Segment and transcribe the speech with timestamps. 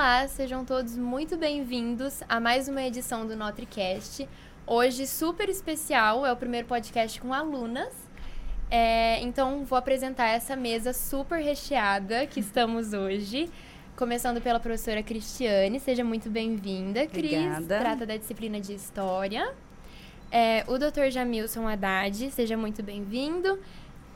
[0.00, 4.26] Olá, sejam todos muito bem-vindos a mais uma edição do NotriCast.
[4.66, 7.92] Hoje, super especial, é o primeiro podcast com alunas.
[8.70, 13.50] É, então, vou apresentar essa mesa super recheada que estamos hoje.
[13.94, 17.06] Começando pela professora Cristiane, seja muito bem-vinda.
[17.06, 17.78] Cris, Obrigada.
[17.78, 19.52] trata da disciplina de História.
[20.32, 21.10] É, o Dr.
[21.10, 23.58] Jamilson Haddad, seja muito bem-vindo.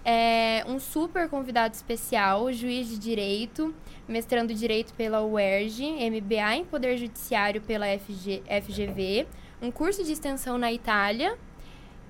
[0.05, 3.75] É, um super convidado especial, juiz de Direito,
[4.07, 9.27] mestrando Direito pela UERJ, MBA em Poder Judiciário pela FG, FGV,
[9.63, 11.39] um curso de extensão na Itália,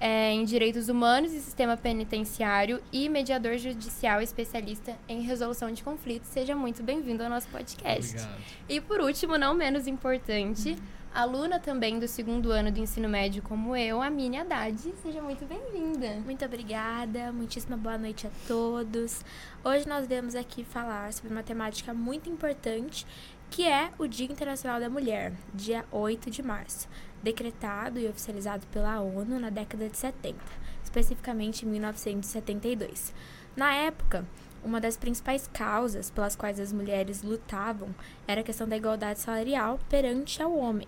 [0.05, 6.29] é, em Direitos Humanos e Sistema Penitenciário e mediador judicial especialista em resolução de conflitos.
[6.29, 8.15] Seja muito bem-vindo ao nosso podcast.
[8.15, 8.43] Obrigado.
[8.69, 10.77] E por último, não menos importante,
[11.15, 14.79] aluna também do segundo ano do ensino médio como eu, a Mini Haddad.
[15.03, 16.21] Seja muito bem-vinda.
[16.23, 19.25] Muito obrigada, muitíssima boa noite a todos.
[19.65, 23.07] Hoje nós viemos aqui falar sobre uma temática muito importante,
[23.51, 26.87] que é o Dia Internacional da Mulher, dia 8 de março,
[27.25, 30.37] decretado e oficializado pela ONU na década de 70,
[30.85, 33.15] especificamente em 1972.
[33.57, 34.27] Na época,
[34.63, 37.95] uma das principais causas pelas quais as mulheres lutavam
[38.29, 40.87] era a questão da igualdade salarial perante ao homem.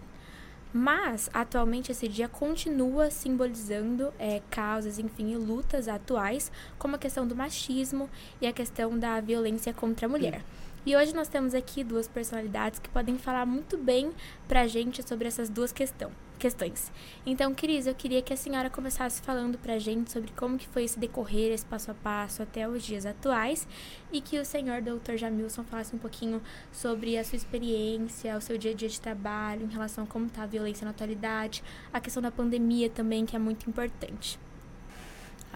[0.73, 7.35] Mas, atualmente, esse dia continua simbolizando é, causas, enfim, lutas atuais, como a questão do
[7.35, 8.11] machismo
[8.43, 10.43] e a questão da violência contra a mulher.
[10.87, 14.13] E hoje nós temos aqui duas personalidades que podem falar muito bem
[14.47, 16.93] pra gente sobre essas duas questão, questões.
[17.27, 20.85] Então, Cris, eu queria que a senhora começasse falando pra gente sobre como que foi
[20.85, 23.67] esse decorrer, esse passo a passo até os dias atuais,
[24.13, 25.17] e que o senhor Dr.
[25.17, 29.65] Jamilson falasse um pouquinho sobre a sua experiência, o seu dia a dia de trabalho,
[29.65, 33.35] em relação a como está a violência na atualidade, a questão da pandemia também, que
[33.35, 34.39] é muito importante.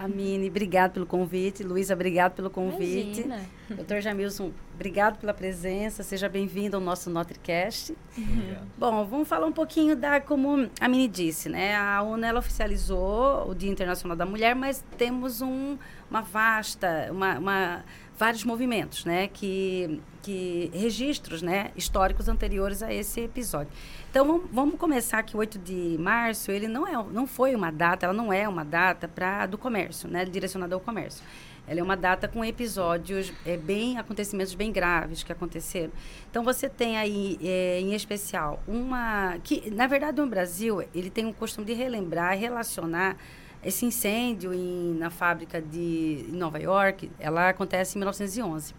[0.01, 1.63] Amine, obrigado pelo convite.
[1.63, 3.21] Luísa, obrigado pelo convite.
[3.21, 3.47] Imagina.
[3.69, 6.03] Doutor Jamilson, obrigado pela presença.
[6.03, 7.95] Seja bem-vindo ao nosso NotriCast.
[8.17, 8.67] Obrigado.
[8.79, 11.77] Bom, vamos falar um pouquinho da, como a Mini disse, né?
[11.77, 15.77] A ONU, ela oficializou o Dia Internacional da Mulher, mas temos um,
[16.11, 17.85] uma vasta, uma, uma-
[18.19, 19.29] vários movimentos, né?
[19.29, 21.71] Que, que registros, né?
[21.75, 23.73] Históricos anteriores a esse episódio.
[24.11, 28.05] Então, vamos, começar que o 8 de março, ele não, é, não foi uma data,
[28.05, 30.25] ela não é uma data pra, do comércio, né?
[30.25, 31.25] Direcionada ao comércio.
[31.67, 35.93] Ela é uma data com episódios, é, bem, acontecimentos bem graves que aconteceram.
[36.29, 39.39] Então, você tem aí, é, em especial, uma...
[39.45, 43.17] que Na verdade, no Brasil, ele tem o costume de relembrar, relacionar
[43.63, 48.75] esse incêndio em, na fábrica de em Nova York, ela acontece em 1911.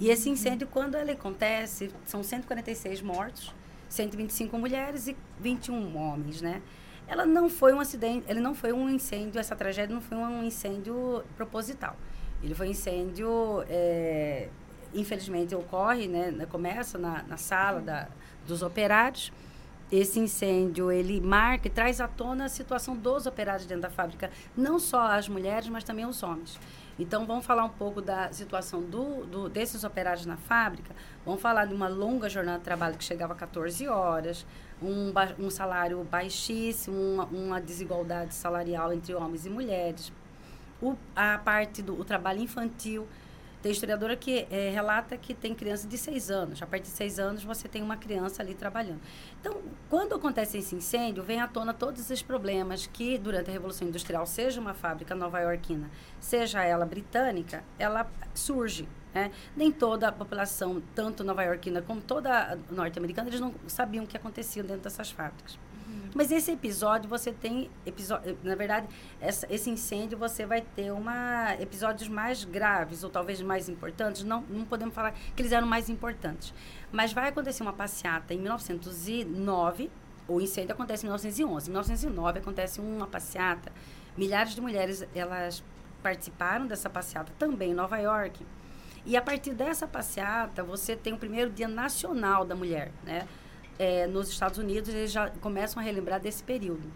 [0.00, 3.54] E esse incêndio, quando ele acontece, são 146 mortos,
[3.88, 6.60] 125 mulheres e 21 homens, né?
[7.06, 10.42] Ela não foi um acidente, ele não foi um incêndio, essa tragédia não foi um
[10.42, 11.96] incêndio proposital.
[12.42, 14.48] Ele foi um incêndio, é,
[14.92, 16.30] infelizmente ocorre, né?
[16.30, 18.08] né, Começa na, na sala da,
[18.46, 19.32] dos operários.
[19.90, 24.30] Esse incêndio, ele marca e traz à tona a situação dos operários dentro da fábrica,
[24.56, 26.60] não só as mulheres, mas também os homens.
[26.98, 30.94] Então, vamos falar um pouco da situação do, do- desses operários na fábrica.
[31.24, 34.44] Vamos falar de uma longa jornada de trabalho que chegava a 14 horas,
[34.82, 40.12] um, um salário baixíssimo, uma, uma desigualdade salarial entre homens e mulheres.
[40.82, 43.06] O, a parte do trabalho infantil.
[43.62, 46.62] Tem historiadora que eh, relata que tem criança de 6 anos.
[46.62, 49.00] A partir de 6 anos, você tem uma criança ali trabalhando.
[49.40, 49.60] Então,
[49.90, 54.24] quando acontece esse incêndio, vem à tona todos esses problemas que, durante a Revolução Industrial,
[54.26, 58.88] seja uma fábrica nova-iorquina, seja ela britânica, ela surge.
[59.12, 59.32] Né?
[59.56, 64.62] Nem toda a população, tanto nova-iorquina como toda norte-americana, eles não sabiam o que acontecia
[64.62, 65.58] dentro dessas fábricas.
[66.14, 67.70] Mas esse episódio, você tem...
[67.84, 68.88] Episódio, na verdade,
[69.20, 74.24] essa, esse incêndio, você vai ter uma, episódios mais graves, ou talvez mais importantes.
[74.24, 76.52] Não, não podemos falar que eles eram mais importantes.
[76.90, 79.90] Mas vai acontecer uma passeata em 1909.
[80.26, 81.68] O incêndio acontece em 1911.
[81.68, 83.70] Em 1909 acontece uma passeata.
[84.16, 85.62] Milhares de mulheres, elas
[86.02, 88.44] participaram dessa passeata também em Nova York.
[89.06, 93.26] E a partir dessa passeata, você tem o primeiro Dia Nacional da Mulher, né?
[93.78, 96.90] É, nos Estados Unidos, eles já começam a relembrar desse período.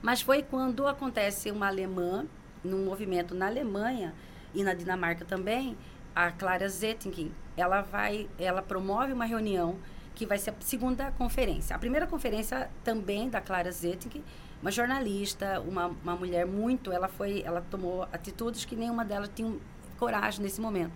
[0.00, 2.26] Mas foi quando acontece uma alemã,
[2.64, 4.14] num movimento na Alemanha
[4.54, 5.76] e na Dinamarca também,
[6.14, 9.78] a Clara Zetkin, ela vai, ela promove uma reunião
[10.14, 11.74] que vai ser a segunda conferência.
[11.74, 14.22] A primeira conferência também da Clara Zetkin,
[14.60, 19.56] uma jornalista, uma, uma mulher muito, ela foi, ela tomou atitudes que nenhuma delas tinha
[19.98, 20.92] coragem nesse momento.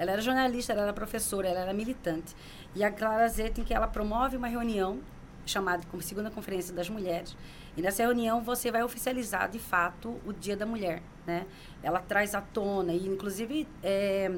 [0.00, 2.34] Ela era jornalista, ela era professora, ela era militante.
[2.74, 4.98] E a Clara Zetkin, ela promove uma reunião
[5.44, 7.36] chamada como Segunda Conferência das Mulheres.
[7.76, 11.44] E nessa reunião você vai oficializar, de fato, o Dia da Mulher, né?
[11.82, 14.32] Ela traz à tona, e inclusive é,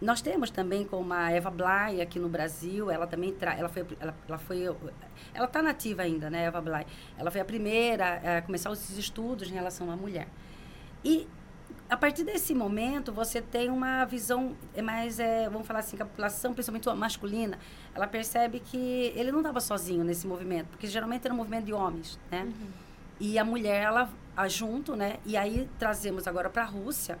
[0.00, 3.84] nós temos também como a Eva Blay aqui no Brasil, ela também tra ela foi
[3.98, 4.62] ela, ela foi
[5.34, 6.86] ela está nativa ainda, né, Eva Blay.
[7.18, 10.28] Ela foi a primeira a começar os estudos em relação à mulher.
[11.04, 11.26] E
[11.90, 16.06] a partir desse momento, você tem uma visão mais, é, vamos falar assim, que a
[16.06, 17.58] população, principalmente masculina,
[17.92, 21.72] ela percebe que ele não estava sozinho nesse movimento, porque geralmente era um movimento de
[21.72, 22.44] homens, né?
[22.44, 22.68] Uhum.
[23.18, 24.08] E a mulher, ela
[24.48, 25.18] junto, né?
[25.26, 27.18] E aí trazemos agora para a Rússia,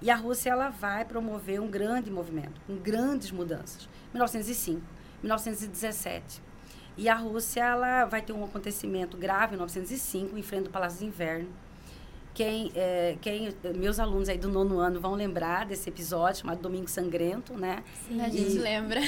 [0.00, 3.88] e a Rússia ela vai promover um grande movimento, com grandes mudanças.
[4.12, 4.80] 1905,
[5.22, 6.40] 1917.
[6.96, 11.00] E a Rússia ela vai ter um acontecimento grave em 1905, em frente ao Palácio
[11.00, 11.48] de Inverno.
[12.38, 16.88] Quem, é, quem, meus alunos aí do nono ano vão lembrar desse episódio chamado Domingo
[16.88, 17.82] Sangrento, né?
[18.06, 19.00] Sim, a gente lembra.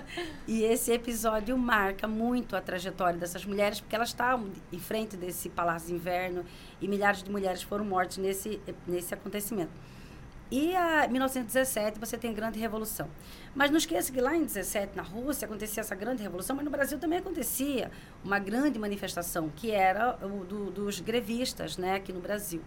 [0.48, 5.50] e esse episódio marca muito a trajetória dessas mulheres, porque elas estavam em frente desse
[5.50, 6.46] Palácio de Inverno
[6.80, 9.70] e milhares de mulheres foram mortas nesse, nesse acontecimento.
[10.50, 13.08] E em 1917 você tem grande revolução.
[13.54, 16.70] Mas não esqueça que lá em 17 na Rússia acontecia essa grande revolução, mas no
[16.70, 17.90] Brasil também acontecia
[18.24, 22.62] uma grande manifestação que era o do, dos grevistas, né, aqui no Brasil.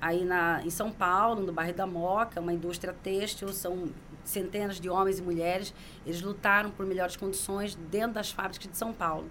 [0.00, 3.88] Aí na, em São Paulo, no bairro da Moca, uma indústria têxtil, são
[4.22, 5.72] centenas de homens e mulheres,
[6.04, 9.30] eles lutaram por melhores condições dentro das fábricas de São Paulo.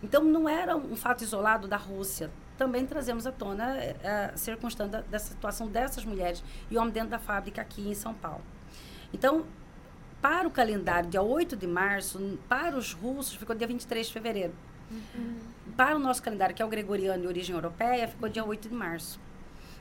[0.00, 2.30] Então não era um fato isolado da Rússia,
[2.62, 7.10] também trazemos à tona a é, é, circunstância dessa situação dessas mulheres e homens dentro
[7.10, 8.40] da fábrica aqui em São Paulo.
[9.12, 9.44] Então,
[10.20, 14.54] para o calendário, dia 8 de março, para os russos, ficou dia 23 de fevereiro.
[14.92, 15.38] Uhum.
[15.76, 18.74] Para o nosso calendário, que é o gregoriano de origem europeia, ficou dia 8 de
[18.74, 19.18] março.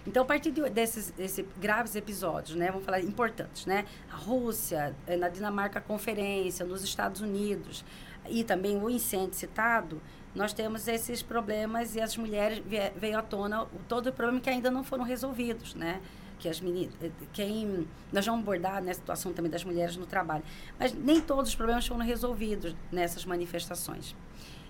[0.07, 4.95] Então, a partir de, desses, desses graves episódios, né, vamos falar importantes, né, a Rússia,
[5.05, 7.85] eh, na Dinamarca, a conferência, nos Estados Unidos
[8.31, 10.01] e também o incêndio citado,
[10.33, 12.63] nós temos esses problemas e as mulheres
[12.95, 16.01] veio à tona todo o problema que ainda não foram resolvidos, né?
[16.39, 20.43] Que as meninas, eh, quem nós vamos abordar nessa situação também das mulheres no trabalho,
[20.79, 24.15] mas nem todos os problemas foram resolvidos nessas manifestações.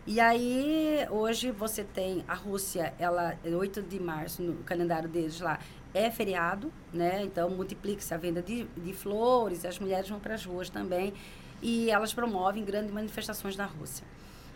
[0.05, 5.39] E aí hoje você tem a Rússia, ela 8 é de março no calendário deles
[5.39, 5.59] lá
[5.93, 7.21] é feriado, né?
[7.23, 11.13] Então multiplica-se a venda de, de flores, as mulheres vão para as ruas também
[11.61, 14.05] e elas promovem grandes manifestações na Rússia.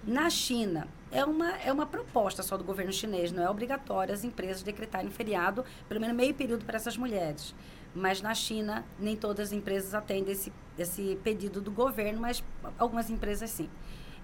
[0.08, 4.24] Na China, é uma, é uma proposta só do governo chinês, não é obrigatório as
[4.24, 7.56] empresas decretarem feriado, pelo menos meio período para essas mulheres.
[7.94, 12.44] Mas na China, nem todas as empresas atendem esse, esse pedido do governo, mas
[12.78, 13.70] algumas empresas sim.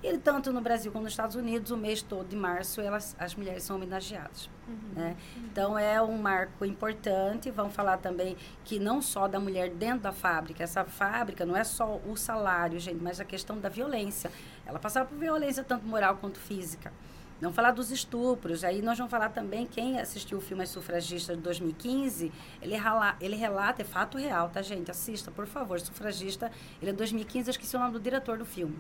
[0.04, 3.36] E tanto no Brasil como nos Estados Unidos, o mês todo de março, elas, as
[3.36, 4.50] mulheres são homenageadas.
[4.68, 4.94] Uhum.
[4.96, 5.16] Né?
[5.38, 7.52] Então, é um marco importante.
[7.52, 11.64] Vamos falar também que não só da mulher dentro da fábrica, essa fábrica não é
[11.64, 14.32] só o salário, gente, mas a questão da violência.
[14.66, 16.92] Ela passava por violência tanto moral quanto física.
[17.40, 18.64] Não falar dos estupros.
[18.64, 22.32] Aí nós vamos falar também, quem assistiu o filme As Sufragistas de 2015,
[22.62, 24.90] ele, rala, ele relata, é fato real, tá, gente?
[24.90, 25.80] Assista, por favor.
[25.80, 26.52] Sufragista,
[26.82, 28.78] ele é 2015, eu esqueci o nome do diretor do filme.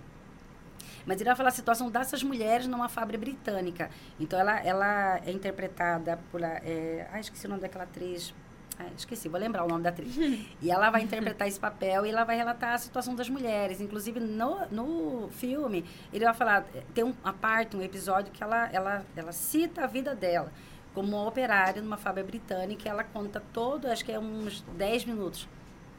[1.06, 3.90] Mas ele vai falar a situação dessas mulheres numa fábrica britânica.
[4.20, 6.42] Então, ela, ela é interpretada por...
[6.42, 8.34] É, ah, esqueci o nome daquela atriz.
[8.80, 10.16] Ah, esqueci, vou lembrar o nome da atriz.
[10.62, 13.82] e ela vai interpretar esse papel e ela vai relatar a situação das mulheres.
[13.82, 16.66] Inclusive, no, no filme, ele vai falar...
[16.94, 20.52] Tem uma parte, um episódio que ela, ela, ela cita a vida dela
[20.94, 22.90] como uma operária numa fábrica britânica.
[22.90, 25.48] ela conta todo, acho que é uns 10 minutos.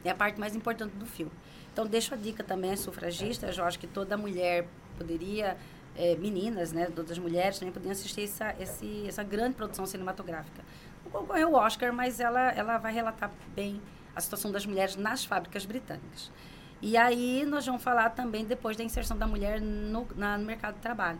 [0.03, 1.31] É a parte mais importante do filme.
[1.71, 3.57] Então, deixo a dica também às sufragistas.
[3.57, 5.57] Eu acho que toda mulher poderia,
[5.95, 10.61] é, meninas, né, todas as mulheres também podiam assistir essa, esse, essa grande produção cinematográfica.
[11.03, 13.81] Não concorreu o Oscar, mas ela, ela vai relatar bem
[14.15, 16.31] a situação das mulheres nas fábricas britânicas.
[16.81, 20.75] E aí nós vamos falar também depois da inserção da mulher no, na, no mercado
[20.75, 21.19] de trabalho.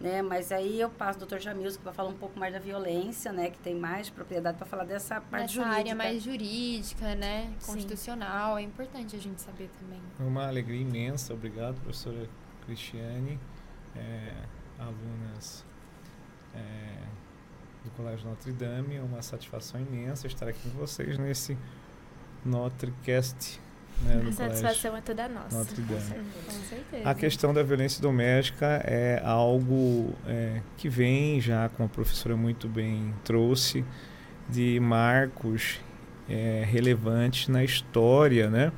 [0.00, 0.22] Né?
[0.22, 1.38] Mas aí eu passo o Dr.
[1.38, 3.50] Jamilson, que vai falar um pouco mais da violência, né?
[3.50, 5.78] Que tem mais propriedade para falar dessa parte Nessa jurídica.
[5.78, 7.52] área mais jurídica, né?
[7.66, 8.62] Constitucional, Sim.
[8.62, 10.00] é importante a gente saber também.
[10.20, 12.28] É uma alegria imensa, obrigado, professora
[12.68, 13.40] Cristiane,
[13.96, 14.30] é,
[14.78, 15.64] alunas
[16.54, 16.58] é,
[17.82, 18.96] do Colégio Notre Dame.
[18.96, 21.56] É uma satisfação imensa estar aqui com vocês nesse
[22.44, 23.58] NotreCast.
[24.02, 25.56] Né, a satisfação é toda nossa.
[25.56, 26.30] Notre Dame.
[26.44, 27.08] Com certeza.
[27.08, 32.68] A questão da violência doméstica é algo é, que vem já, como a professora muito
[32.68, 33.82] bem trouxe,
[34.46, 35.80] de marcos
[36.28, 38.72] é, relevantes na história, né?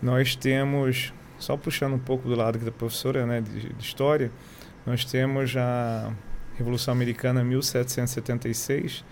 [0.00, 4.30] Nós temos só puxando um pouco do lado da professora, né, de, de história,
[4.84, 6.12] nós temos a
[6.56, 9.04] Revolução Americana 1776,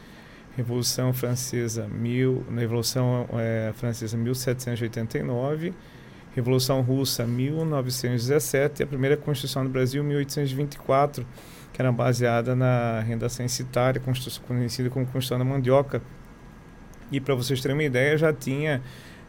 [0.57, 5.73] Revolução Francesa mil, Revolução é, Francesa 1789,
[6.35, 11.27] Revolução Russa 1917 e a primeira Constituição do Brasil 1824,
[11.73, 14.03] que era baseada na renda censitária,
[14.47, 16.03] conhecida como Constituição da Mandioca.
[17.11, 18.83] E para vocês terem uma ideia, já tinha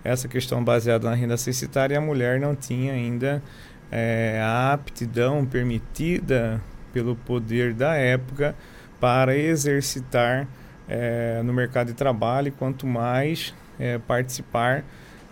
[0.08, 3.44] essa questão baseada na renda censitária e a mulher não tinha ainda
[3.92, 6.62] é, a aptidão permitida
[6.94, 8.56] pelo poder da época
[9.00, 10.48] para exercitar
[10.88, 14.84] é, no mercado de trabalho, quanto mais é, participar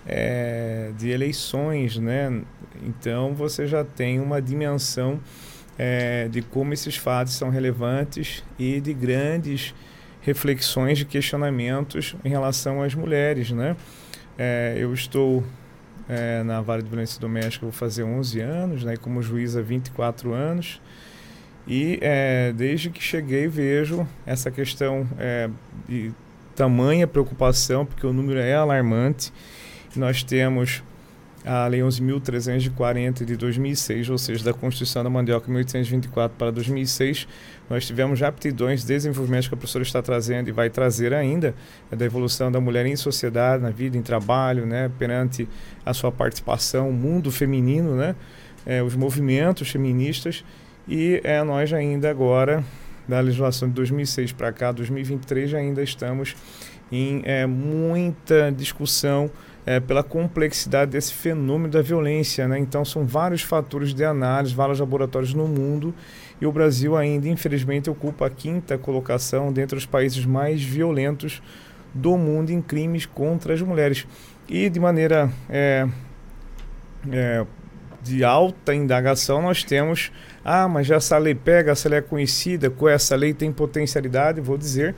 [0.05, 2.41] é, de eleições, né?
[2.83, 5.19] Então você já tem uma dimensão
[5.77, 9.73] é, de como esses fatos são relevantes e de grandes
[10.21, 13.75] reflexões de questionamentos em relação às mulheres, né?
[14.37, 15.43] É, eu estou
[16.09, 18.97] é, na Vara de Violência Doméstica, vou fazer 11 anos, né?
[18.97, 20.81] Como juiz há 24 anos.
[21.67, 25.49] E é, desde que cheguei vejo essa questão é,
[25.87, 26.11] de
[26.55, 29.33] tamanha preocupação, porque o número é alarmante.
[29.95, 30.83] Nós temos
[31.45, 37.27] a Lei 11.340 de 2006, ou seja, da Constituição da Mandioca 1824 para 2006,
[37.69, 41.53] nós tivemos aptidões, desenvolvimentos que a professora está trazendo e vai trazer ainda,
[41.91, 45.47] é da evolução da mulher em sociedade, na vida, em trabalho, né, perante
[45.85, 48.15] a sua participação, o mundo feminino, né,
[48.65, 50.43] é, os movimentos feministas,
[50.87, 52.63] e é, nós ainda agora,
[53.07, 56.35] da legislação de 2006 para cá, 2023, já ainda estamos
[56.91, 59.29] em é, muita discussão
[59.65, 62.47] é, pela complexidade desse fenômeno da violência.
[62.47, 62.59] Né?
[62.59, 65.93] Então, são vários fatores de análise, vários laboratórios no mundo,
[66.39, 71.41] e o Brasil ainda, infelizmente, ocupa a quinta colocação dentre os países mais violentos
[71.93, 74.05] do mundo em crimes contra as mulheres.
[74.47, 75.87] E, de maneira é,
[77.11, 77.45] é,
[78.03, 80.11] de alta indagação, nós temos.
[80.43, 84.57] Ah, mas essa lei pega, essa lei é conhecida, com essa lei tem potencialidade, vou
[84.57, 84.93] dizer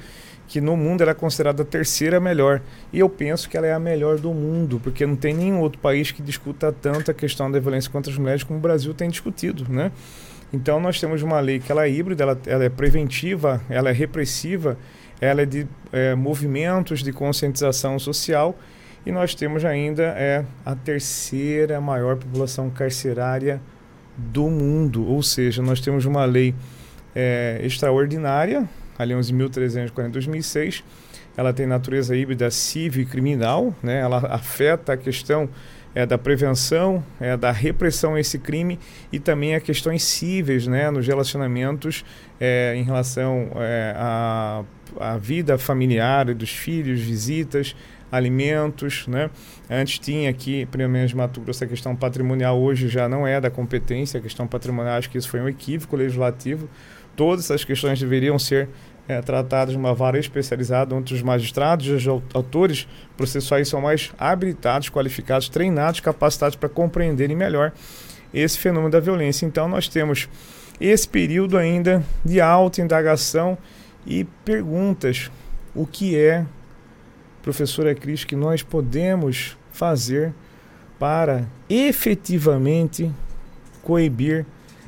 [0.47, 2.61] que no mundo ela é considerada a terceira melhor.
[2.93, 5.79] E eu penso que ela é a melhor do mundo, porque não tem nenhum outro
[5.79, 9.09] país que discuta tanto a questão da violência contra as mulheres como o Brasil tem
[9.09, 9.91] discutido, né?
[10.51, 13.91] Então nós temos uma lei que ela é híbrida, ela, ela é preventiva, ela é
[13.91, 14.77] repressiva,
[15.19, 18.57] ela é de é, movimentos de conscientização social
[19.05, 23.61] e nós temos ainda é, a terceira maior população carcerária
[24.17, 26.55] do mundo, ou seja, nós temos uma lei
[27.13, 30.83] é, extraordinária a Lei 11.340 2006.
[31.35, 33.99] Ela tem natureza híbrida civil e criminal, né?
[33.99, 35.47] ela afeta a questão
[35.93, 38.79] é, da prevenção, é, da repressão a esse crime
[39.11, 40.89] e também a questões cíveis né?
[40.89, 42.03] nos relacionamentos
[42.39, 44.63] é, em relação é, à,
[44.99, 47.75] à vida familiar dos filhos, visitas,
[48.11, 49.29] alimentos, né?
[49.69, 53.49] Antes tinha aqui, pelo menos Mato Grosso, a questão patrimonial, hoje já não é da
[53.49, 56.69] competência, a questão patrimonial, acho que isso foi um equívoco legislativo.
[57.15, 58.69] Todas essas questões deveriam ser
[59.07, 64.89] é, tratadas numa vara especializada, onde os magistrados e os autores processuais são mais habilitados,
[64.89, 67.71] qualificados, treinados, capacitados para compreenderem melhor
[68.33, 69.45] esse fenômeno da violência.
[69.45, 70.27] Então, nós temos
[70.79, 73.57] esse período ainda de alta indagação
[74.05, 75.31] e perguntas.
[75.73, 76.45] O que é,
[77.41, 80.33] professora Cris, que nós podemos fazer
[80.99, 83.11] para efetivamente
[83.83, 84.45] coibir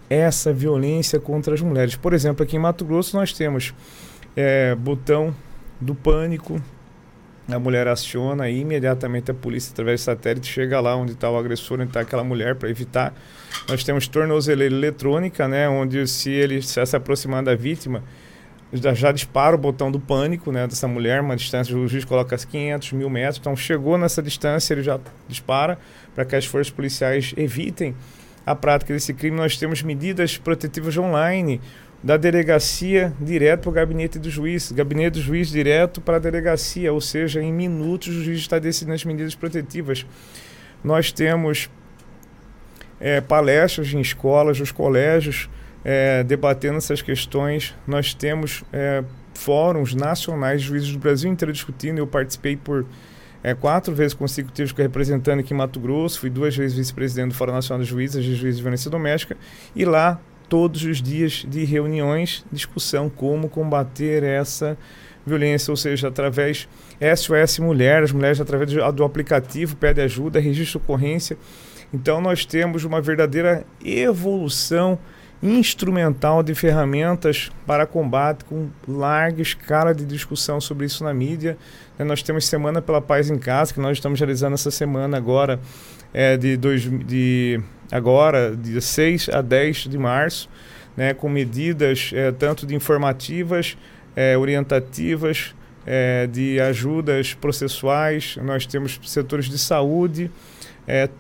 [0.10, 1.96] essa violência contra as mulheres?
[1.96, 3.74] Por exemplo, aqui em Mato Grosso nós temos
[4.40, 5.36] é, botão
[5.82, 6.62] do pânico,
[7.50, 11.38] a mulher aciona e imediatamente a polícia, através do satélite, chega lá onde está o
[11.38, 13.14] agressor, onde está aquela mulher, para evitar.
[13.68, 18.02] Nós temos tornozeleira eletrônica, né, onde se ele se, aproximar da vítima,
[18.72, 22.38] já, já, dispara o botão do pânico né, dessa mulher, uma distância, o juiz coloca
[22.38, 25.78] 500, mil metros, então chegou nessa distância, ele já dispara
[26.16, 27.94] para que as forças policiais evitem
[28.46, 29.36] a prática desse crime.
[29.36, 31.60] Nós temos medidas protetivas online,
[32.02, 36.94] da delegacia direto para o gabinete do juiz, gabinete do juiz direto para a delegacia,
[36.94, 40.06] ou seja, em minutos o juiz está decidindo as medidas protetivas.
[40.84, 41.70] Nós temos
[43.00, 45.50] é, palestras em escolas, os colégios
[45.84, 47.76] é, debatendo essas questões.
[47.86, 49.04] Nós temos é,
[49.34, 51.98] fóruns nacionais de juízes do Brasil inteiro discutindo.
[51.98, 52.86] Eu participei por
[53.44, 57.54] é, quatro vezes consecutivas representando aqui em Mato Grosso, fui duas vezes vice-presidente do Fórum
[57.54, 59.38] Nacional de Juízes e Juízes de Violência Doméstica,
[59.76, 64.78] e lá todos os dias de reuniões, discussão como combater essa
[65.26, 66.68] violência, ou seja, através
[67.16, 71.38] SOS Mulher, as mulheres através do aplicativo pede ajuda, registra ocorrência.
[71.94, 75.00] Então nós temos uma verdadeira evolução
[75.42, 81.58] instrumental de ferramentas para combate com larga escala de discussão sobre isso na mídia.
[81.98, 85.60] Né, nós temos Semana pela Paz em Casa, que nós estamos realizando essa semana agora,
[86.14, 90.50] é, de, dois, de agora, de 6 a 10 de março,
[90.96, 93.78] né, com medidas é, tanto de informativas,
[94.16, 95.56] é, orientativas,
[95.86, 98.38] é, de ajudas processuais.
[98.44, 100.30] Nós temos setores de saúde,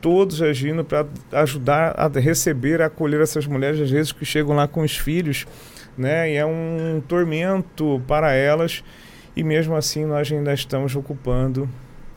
[0.01, 4.67] todos agindo para ajudar a receber, a acolher essas mulheres, às vezes que chegam lá
[4.67, 5.45] com os filhos,
[5.95, 6.31] né?
[6.31, 8.83] E é um tormento para elas.
[9.35, 11.69] E mesmo assim nós ainda estamos ocupando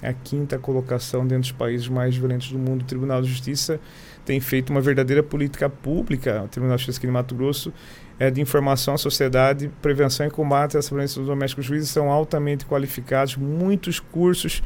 [0.02, 2.82] a quinta colocação dentro dos países mais violentos do mundo.
[2.82, 3.78] O Tribunal de Justiça
[4.24, 7.72] tem feito uma verdadeira política pública, o Tribunal de Justiça aqui de Mato Grosso,
[8.18, 11.64] é de informação à sociedade, prevenção e combate às violências domésticas.
[11.64, 14.62] Os juízes são altamente qualificados, muitos cursos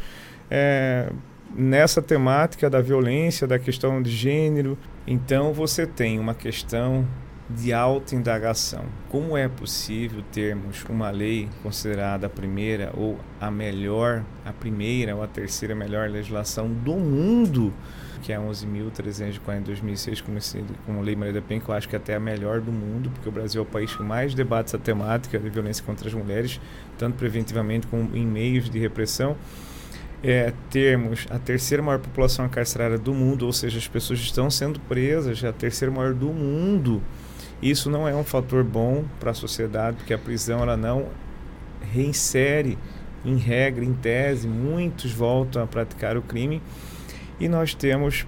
[0.50, 1.10] é,
[1.54, 4.76] nessa temática da violência, da questão de gênero.
[5.06, 7.06] Então você tem uma questão
[7.48, 8.84] de alta indagação.
[9.08, 15.22] Como é possível termos uma lei considerada a primeira ou a melhor, a primeira ou
[15.22, 17.72] a terceira melhor legislação do mundo,
[18.20, 21.96] que é 11.340 em 2006, conhecido como Lei Maria da Penha, que eu acho que
[21.96, 24.68] é até a melhor do mundo, porque o Brasil é o país que mais debate
[24.68, 26.60] essa temática de violência contra as mulheres,
[26.98, 29.36] tanto preventivamente como em meios de repressão.
[30.22, 34.80] É, termos a terceira maior população carcerária do mundo, ou seja, as pessoas estão sendo
[34.80, 37.02] presas, a terceira maior do mundo.
[37.62, 41.06] Isso não é um fator bom para a sociedade, porque a prisão ela não
[41.92, 42.76] reinsere,
[43.24, 46.62] em regra, em tese, muitos voltam a praticar o crime.
[47.38, 48.26] E nós temos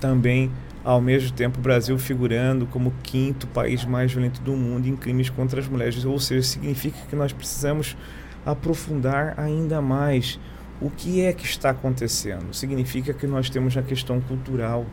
[0.00, 0.50] também,
[0.84, 4.96] ao mesmo tempo, o Brasil figurando como o quinto país mais violento do mundo em
[4.96, 6.04] crimes contra as mulheres.
[6.04, 7.96] Ou seja, significa que nós precisamos
[8.44, 10.38] aprofundar ainda mais
[10.80, 12.52] o que é que está acontecendo.
[12.52, 14.86] Significa que nós temos a questão cultural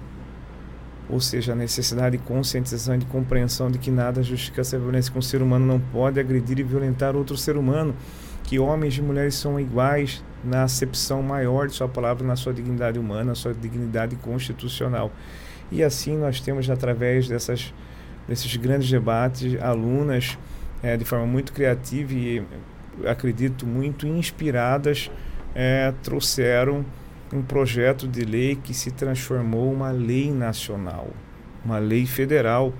[1.11, 5.11] ou seja, a necessidade de conscientização e de compreensão de que nada justifica essa violência,
[5.11, 7.93] que um ser humano não pode agredir e violentar outro ser humano,
[8.43, 12.97] que homens e mulheres são iguais na acepção maior de sua palavra, na sua dignidade
[12.97, 15.11] humana, na sua dignidade constitucional.
[15.71, 17.73] E assim nós temos, através dessas,
[18.27, 20.37] desses grandes debates, alunas
[20.83, 22.43] é, de forma muito criativa e,
[23.05, 25.11] acredito, muito inspiradas,
[25.55, 26.85] é, trouxeram
[27.31, 31.07] um projeto de lei que se transformou uma lei nacional,
[31.63, 32.73] uma lei federal.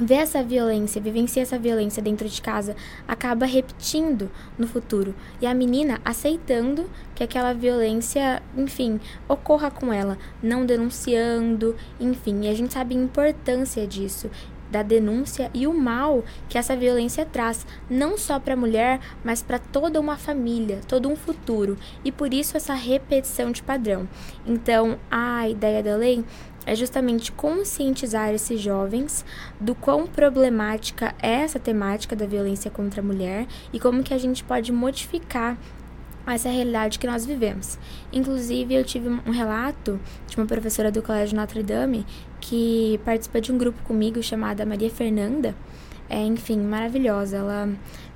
[0.01, 2.75] vê essa violência, vivencia essa violência dentro de casa,
[3.07, 5.13] acaba repetindo no futuro.
[5.39, 12.45] E a menina aceitando que aquela violência, enfim, ocorra com ela, não denunciando, enfim.
[12.45, 14.29] E a gente sabe a importância disso
[14.71, 19.43] da denúncia e o mal que essa violência traz, não só para a mulher, mas
[19.43, 21.77] para toda uma família, todo um futuro.
[22.05, 24.07] E por isso essa repetição de padrão.
[24.47, 26.23] Então, a ideia da lei
[26.65, 29.25] é justamente conscientizar esses jovens
[29.59, 34.17] do quão problemática é essa temática da violência contra a mulher e como que a
[34.17, 35.57] gente pode modificar
[36.27, 37.79] essa realidade que nós vivemos.
[38.13, 42.05] Inclusive, eu tive um relato de uma professora do Colégio Notre Dame
[42.39, 45.55] que participa de um grupo comigo chamada Maria Fernanda.
[46.11, 47.37] É, enfim, maravilhosa.
[47.37, 47.69] Ela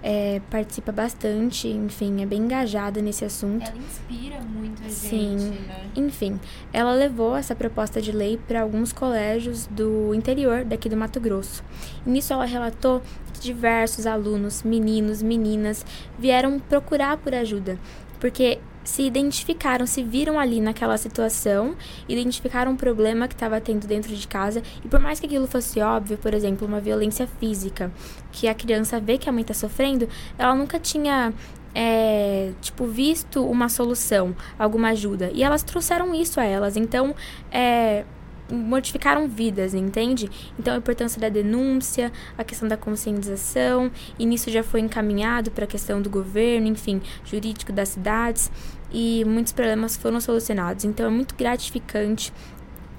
[0.03, 3.65] é, participa bastante, enfim, é bem engajada nesse assunto.
[3.65, 5.39] Ela inspira muito a Sim.
[5.39, 5.89] gente, né?
[5.95, 6.37] Enfim,
[6.73, 11.63] ela levou essa proposta de lei para alguns colégios do interior daqui do Mato Grosso.
[12.05, 13.01] E nisso ela relatou
[13.33, 15.85] que diversos alunos, meninos, meninas,
[16.19, 17.79] vieram procurar por ajuda,
[18.19, 21.75] porque se identificaram, se viram ali naquela situação,
[22.07, 25.81] identificaram um problema que estava tendo dentro de casa e por mais que aquilo fosse
[25.81, 27.91] óbvio, por exemplo, uma violência física,
[28.31, 31.33] que a criança vê que a mãe está sofrendo, ela nunca tinha
[31.73, 35.29] é, tipo, visto uma solução, alguma ajuda.
[35.33, 36.77] E elas trouxeram isso a elas.
[36.77, 37.13] Então,
[37.51, 38.05] é,
[38.51, 40.29] modificaram vidas, entende?
[40.57, 45.65] Então a importância da denúncia, a questão da conscientização, e nisso já foi encaminhado para
[45.65, 48.51] a questão do governo, enfim, jurídico das cidades,
[48.91, 50.85] e muitos problemas foram solucionados.
[50.85, 52.31] Então é muito gratificante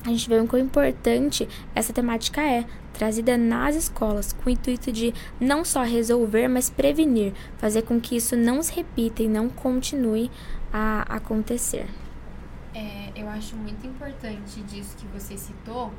[0.05, 4.93] a gente ver o quão importante essa temática é, trazida nas escolas, com o intuito
[4.93, 9.49] de não só resolver, mas prevenir, fazer com que isso não se repita e não
[9.49, 10.31] continue
[10.73, 11.87] a acontecer.
[12.75, 15.93] É, eu acho muito importante disso que você citou,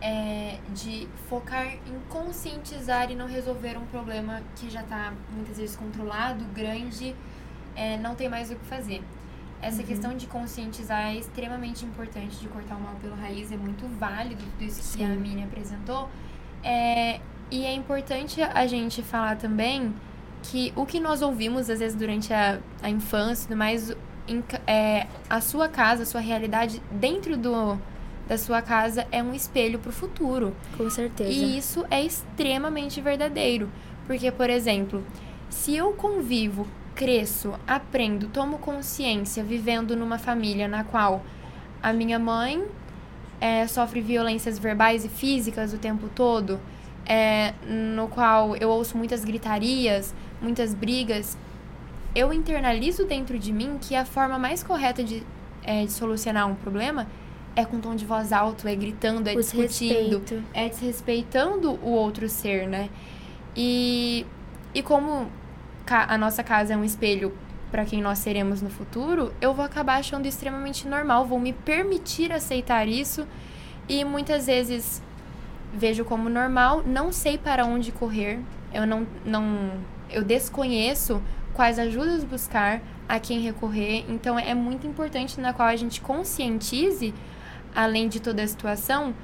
[0.00, 5.76] é, de focar em conscientizar e não resolver um problema que já está muitas vezes
[5.76, 7.14] controlado, grande,
[7.80, 9.02] é, não tem mais o que fazer.
[9.62, 9.86] essa uhum.
[9.86, 14.42] questão de conscientizar é extremamente importante, de cortar o mal pelo raiz, é muito válido
[14.52, 14.98] tudo isso Sim.
[14.98, 16.08] que a Mini apresentou.
[16.62, 19.94] É, e é importante a gente falar também
[20.42, 23.94] que o que nós ouvimos, às vezes, durante a, a infância e tudo mais,
[24.66, 27.78] é, a sua casa, a sua realidade dentro do,
[28.28, 30.54] da sua casa é um espelho para o futuro.
[30.76, 31.30] Com certeza.
[31.30, 33.70] E isso é extremamente verdadeiro.
[34.06, 35.04] Porque, por exemplo,
[35.48, 36.66] se eu convivo,
[37.00, 41.24] cresço, aprendo, tomo consciência vivendo numa família na qual
[41.82, 42.62] a minha mãe
[43.40, 46.60] é, sofre violências verbais e físicas o tempo todo,
[47.06, 51.38] é, no qual eu ouço muitas gritarias, muitas brigas,
[52.14, 55.22] eu internalizo dentro de mim que a forma mais correta de,
[55.62, 57.06] é, de solucionar um problema
[57.56, 60.44] é com tom de voz alto, é gritando, é o discutindo, respeito.
[60.52, 62.90] é desrespeitando o outro ser, né?
[63.56, 64.26] E,
[64.74, 65.39] e como
[65.90, 67.32] a nossa casa é um espelho
[67.70, 72.32] para quem nós seremos no futuro, eu vou acabar achando extremamente normal, vou me permitir
[72.32, 73.26] aceitar isso
[73.88, 75.00] e muitas vezes
[75.72, 78.40] vejo como normal, não sei para onde correr,
[78.74, 79.70] eu não, não
[80.10, 81.22] eu desconheço
[81.54, 84.04] quais ajudas buscar, a quem recorrer.
[84.08, 87.12] Então é muito importante na qual a gente conscientize,
[87.74, 89.14] além de toda a situação,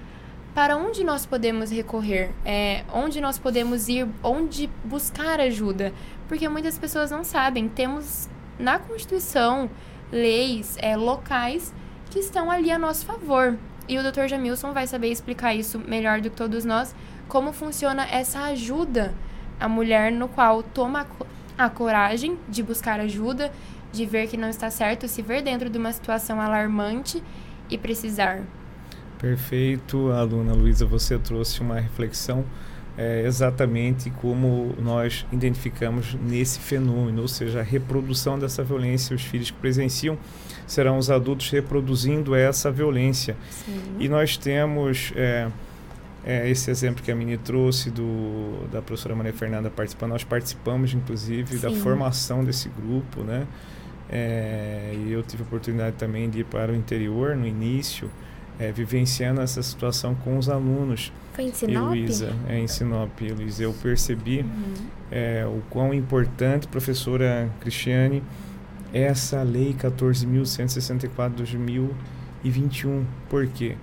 [0.52, 5.92] para onde nós podemos recorrer, é, onde nós podemos ir, onde buscar ajuda.
[6.28, 7.68] Porque muitas pessoas não sabem.
[7.68, 9.70] Temos na Constituição
[10.10, 11.72] leis é, locais
[12.10, 13.56] que estão ali a nosso favor.
[13.88, 14.26] E o Dr.
[14.26, 16.94] Jamilson vai saber explicar isso melhor do que todos nós,
[17.28, 19.14] como funciona essa ajuda
[19.60, 21.06] à mulher no qual toma
[21.56, 23.52] a coragem de buscar ajuda,
[23.92, 27.22] de ver que não está certo, se ver dentro de uma situação alarmante
[27.70, 28.42] e precisar.
[29.18, 32.44] Perfeito, aluna Luísa, você trouxe uma reflexão
[32.98, 39.14] é, exatamente como nós identificamos nesse fenômeno, ou seja, a reprodução dessa violência.
[39.14, 40.16] Os filhos que presenciam
[40.66, 43.37] serão os adultos reproduzindo essa violência.
[43.50, 43.80] Sim.
[44.00, 45.48] E nós temos é,
[46.24, 50.92] é, esse exemplo que a Mini trouxe do, da professora Maria Fernanda participando, nós participamos
[50.92, 51.61] inclusive Sim.
[51.61, 53.46] da formação desse grupo, né?
[54.09, 58.11] É, e eu tive a oportunidade também de ir para o interior no início,
[58.59, 61.12] é, vivenciando essa situação com os alunos.
[61.37, 61.90] Foi em Sinop?
[61.90, 63.20] Luísa, é em Sinop.
[63.61, 64.75] Eu percebi uhum.
[65.11, 68.22] é, o quão importante, professora Cristiane,
[68.90, 73.05] essa lei 14.164 de 2021.
[73.29, 73.77] Por quê?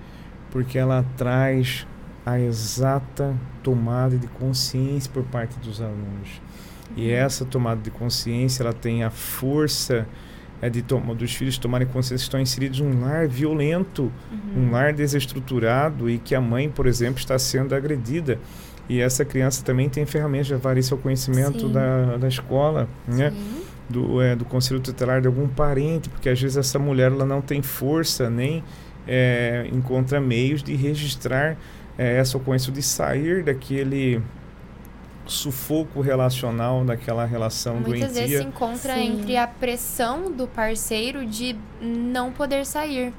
[0.50, 1.86] Porque ela traz
[2.26, 6.42] a exata tomada de consciência por parte dos alunos.
[6.98, 7.14] E uhum.
[7.14, 10.08] essa tomada de consciência, ela tem a força
[10.64, 14.68] é de dos filhos tomarem consciência que estão inseridos num lar violento, uhum.
[14.68, 18.40] um lar desestruturado e que a mãe, por exemplo, está sendo agredida.
[18.88, 23.34] E essa criança também tem ferramentas de seu conhecimento da, da escola, né?
[23.90, 27.42] Do, é, do conselho tutelar de algum parente, porque às vezes essa mulher ela não
[27.42, 28.64] tem força nem
[29.06, 31.58] é, encontra meios de registrar
[31.98, 34.22] é, essa ocorrência, de sair daquele
[35.26, 38.08] sufoco relacional daquela relação Muitas doentia.
[38.08, 39.20] Muitas vezes se encontra Sim.
[39.20, 43.14] entre a pressão do parceiro de não poder sair,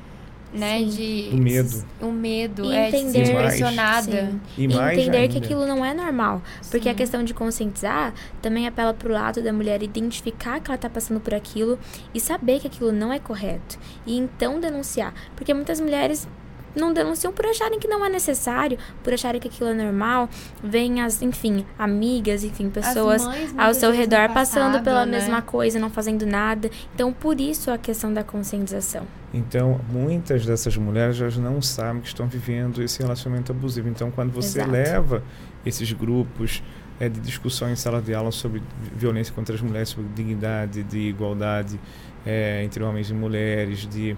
[0.52, 0.78] né?
[0.78, 0.88] Sim.
[0.88, 1.84] De o medo.
[2.00, 4.32] O medo e é entender, de pressionada.
[4.56, 5.28] E, e entender ainda.
[5.28, 6.90] que aquilo não é normal, porque Sim.
[6.90, 8.12] a questão de conscientizar
[8.42, 11.78] também apela para o lado da mulher identificar que ela está passando por aquilo
[12.12, 16.28] e saber que aquilo não é correto e então denunciar, porque muitas mulheres
[16.74, 20.28] não denunciam por acharem que não é necessário, por acharem que aquilo é normal.
[20.62, 23.22] Vem as, enfim, amigas, enfim, pessoas
[23.56, 25.18] ao seu redor passando pela né?
[25.18, 26.70] mesma coisa, não fazendo nada.
[26.94, 29.06] Então, por isso a questão da conscientização.
[29.32, 33.88] Então, muitas dessas mulheres já não sabem que estão vivendo esse relacionamento abusivo.
[33.88, 34.70] Então, quando você Exato.
[34.70, 35.22] leva
[35.66, 36.62] esses grupos
[37.00, 38.62] é, de discussão em sala de aula sobre
[38.94, 41.80] violência contra as mulheres, sobre dignidade, de igualdade
[42.24, 44.16] é, entre homens e mulheres, de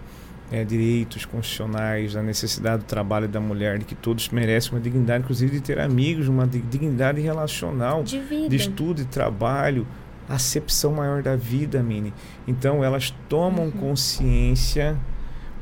[0.50, 5.24] é, direitos constitucionais, da necessidade do trabalho da mulher, de que todos merecem uma dignidade,
[5.24, 8.48] inclusive de ter amigos, uma dignidade relacional, de, vida.
[8.48, 9.87] de estudo e trabalho,
[10.28, 12.12] acepção maior da vida, Mini.
[12.46, 13.70] Então elas tomam uhum.
[13.72, 14.96] consciência,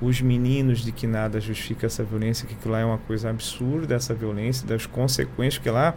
[0.01, 4.13] os meninos, de que nada justifica essa violência, que lá é uma coisa absurda, essa
[4.13, 5.95] violência, das consequências que lá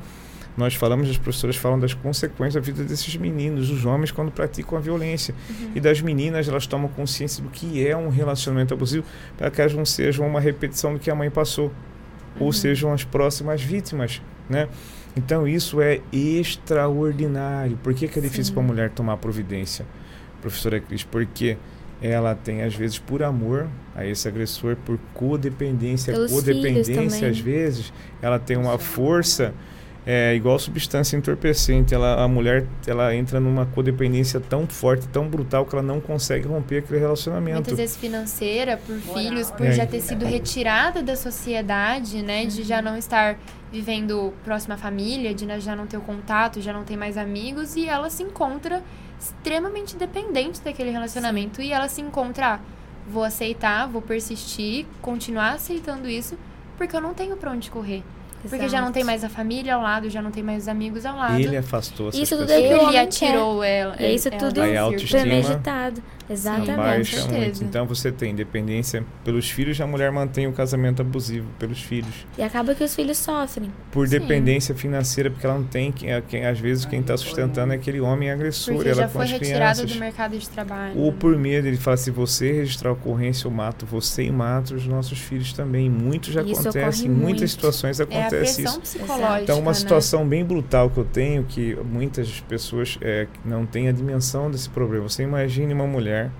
[0.58, 4.76] nós falamos, as professoras falam das consequências da vida desses meninos, os homens quando praticam
[4.76, 5.36] a violência.
[5.48, 5.72] Uhum.
[5.76, 9.06] E das meninas, elas tomam consciência do que é um relacionamento abusivo,
[9.38, 12.48] para que elas não sejam uma repetição do que a mãe passou, uhum.
[12.48, 14.68] ou sejam as próximas vítimas, né?
[15.16, 17.78] Então isso é extraordinário.
[17.78, 19.86] Por que, que é difícil para a mulher tomar providência,
[20.42, 21.04] professora Cris?
[21.04, 21.58] Porque
[22.02, 27.92] ela tem às vezes por amor a esse agressor, por codependência, Pelos codependência às vezes,
[28.22, 29.54] ela tem uma força
[30.10, 31.94] é igual substância entorpecente.
[31.94, 36.48] Ela, a mulher ela entra numa codependência tão forte, tão brutal que ela não consegue
[36.48, 37.56] romper aquele relacionamento.
[37.56, 39.22] Muitas vezes financeira, por Moral.
[39.22, 39.74] filhos, por é.
[39.74, 42.46] já ter sido retirada da sociedade, né?
[42.46, 43.38] De já não estar
[43.70, 47.76] vivendo próxima à família, de já não ter o contato, já não ter mais amigos,
[47.76, 48.82] e ela se encontra
[49.20, 51.58] extremamente dependente daquele relacionamento.
[51.58, 51.68] Sim.
[51.68, 52.60] E ela se encontra, ah,
[53.06, 56.38] vou aceitar, vou persistir, continuar aceitando isso,
[56.78, 58.04] porque eu não tenho pra onde correr.
[58.42, 61.06] Porque já não tem mais a família ao lado, já não tem mais os amigos
[61.06, 61.40] ao lado.
[61.40, 62.82] Ele afastou essas Isso tudo é pessoas.
[62.82, 63.96] é Ele atirou ela.
[64.00, 66.04] E isso ela, tudo premeditado.
[66.30, 66.76] Exatamente.
[66.76, 67.64] Baixa muito.
[67.64, 72.26] Então você tem dependência pelos filhos, a mulher mantém o casamento abusivo pelos filhos.
[72.38, 73.72] E acaba que os filhos sofrem.
[73.92, 74.20] Por Sim.
[74.20, 78.00] dependência financeira, porque ela não tem quem, quem às vezes quem está sustentando é aquele
[78.02, 78.76] homem agressor.
[78.76, 80.98] Porque ela já foi retirado do mercado de trabalho.
[80.98, 84.76] Ou por medo, ele fala: se você registrar a ocorrência, eu mato você e mato
[84.76, 85.90] os nossos filhos também.
[85.90, 87.48] Muitos já acontece, em muitas muito.
[87.48, 88.82] situações acontece é a isso.
[88.82, 89.76] Psicológica, então, uma né?
[89.76, 94.70] situação bem brutal que eu tenho, que muitas pessoas é, não têm a dimensão desse
[94.70, 95.08] problema.
[95.08, 96.32] Você imagine uma mulher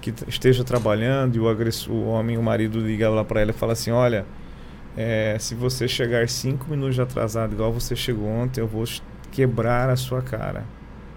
[0.00, 3.54] que esteja trabalhando e o, agressor, o homem, o marido liga lá para ela e
[3.54, 4.24] fala assim, olha,
[4.96, 8.84] é, se você chegar cinco minutos atrasado igual você chegou ontem, eu vou
[9.30, 10.64] quebrar a sua cara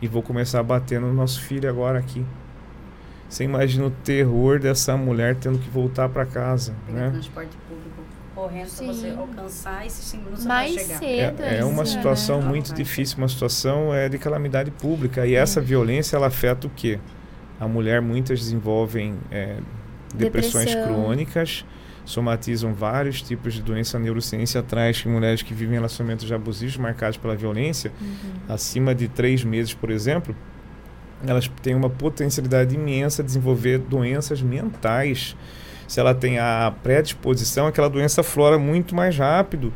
[0.02, 2.26] e vou começar a bater no nosso filho agora aqui.
[3.30, 7.10] Você imagina o terror dessa mulher tendo que voltar para casa, Pegar né?
[7.10, 7.83] transporte público
[8.34, 11.00] correndo para você alcançar esses cinco minutos Mais chegar.
[11.00, 11.42] cedo.
[11.42, 12.48] É, é uma situação né?
[12.48, 15.38] muito difícil, uma situação é, de calamidade pública e é.
[15.38, 17.00] essa violência ela afeta o quê?
[17.60, 19.58] A mulher, muitas desenvolvem é,
[20.14, 20.94] depressões Depressão.
[20.94, 21.66] crônicas,
[22.06, 23.98] somatizam vários tipos de doença.
[23.98, 28.54] A neurociência traz que mulheres que vivem relacionamentos abusivos marcados pela violência, uhum.
[28.54, 30.36] acima de três meses, por exemplo,
[31.26, 35.36] elas têm uma potencialidade imensa de desenvolver doenças mentais.
[35.88, 39.74] Se ela tem a predisposição, aquela doença flora muito mais rápido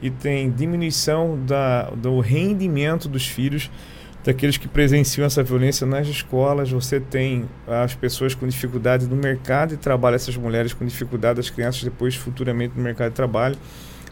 [0.00, 3.70] e tem diminuição da, do rendimento dos filhos
[4.24, 6.70] daqueles que presenciam essa violência nas escolas.
[6.70, 11.50] Você tem as pessoas com dificuldade no mercado de trabalho, essas mulheres com dificuldade, as
[11.50, 13.56] crianças depois futuramente no mercado de trabalho.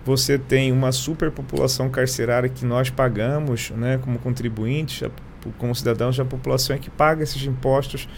[0.04, 5.02] Você tem uma superpopulação carcerária que nós pagamos, né, como contribuintes,
[5.58, 8.08] como cidadãos da população é que paga esses impostos.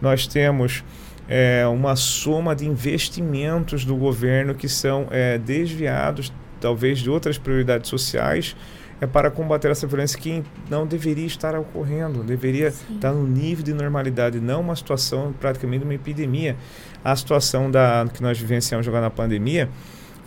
[0.00, 0.84] Nós temos
[1.28, 7.90] é, uma soma de investimentos do governo que são é, desviados, talvez, de outras prioridades
[7.90, 8.56] sociais
[9.00, 12.96] é para combater essa violência que não deveria estar ocorrendo, deveria Sim.
[12.96, 16.56] estar no nível de normalidade, não uma situação praticamente uma epidemia.
[17.04, 19.68] A situação da que nós vivenciamos agora na pandemia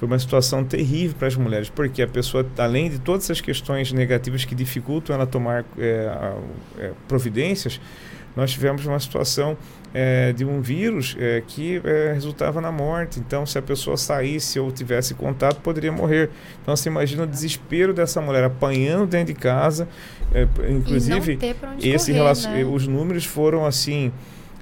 [0.02, 3.92] foi uma situação terrível para as mulheres, porque a pessoa, além de todas essas questões
[3.94, 6.12] negativas que dificultam ela tomar é,
[6.80, 7.80] é, providências,
[8.36, 9.56] nós tivemos uma situação
[9.94, 13.20] é, de um vírus é, que é, resultava na morte.
[13.20, 16.32] Então, se a pessoa saísse ou tivesse contato, poderia morrer.
[16.64, 19.88] Então, você imagina o desespero dessa mulher apanhando dentro de casa.
[20.34, 22.66] É, inclusive, correr, né?
[22.66, 24.12] os números foram assim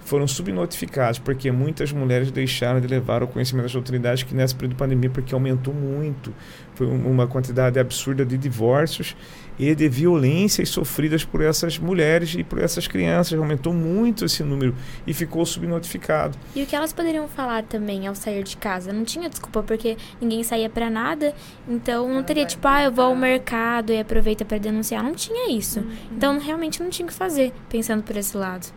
[0.10, 4.72] foram subnotificados, porque muitas mulheres deixaram de levar o conhecimento das autoridades que nessa período
[4.72, 6.34] de pandemia, porque aumentou muito.
[6.74, 9.15] Foi uma quantidade absurda de divórcios
[9.60, 13.38] e de violências sofridas por essas mulheres e por essas crianças.
[13.38, 14.74] Aumentou muito esse número
[15.06, 16.36] e ficou subnotificado.
[16.56, 18.91] E o que elas poderiam falar também ao sair de casa?
[18.91, 21.36] Não tinha desculpa, porque ninguém saía para nada,
[21.67, 25.04] então não teria tipo, ah, eu vou ao mercado e aproveita para denunciar.
[25.04, 25.82] Não tinha isso.
[25.82, 25.91] Uhum.
[26.13, 28.74] Então realmente não tinha o que fazer, pensando por esse lado.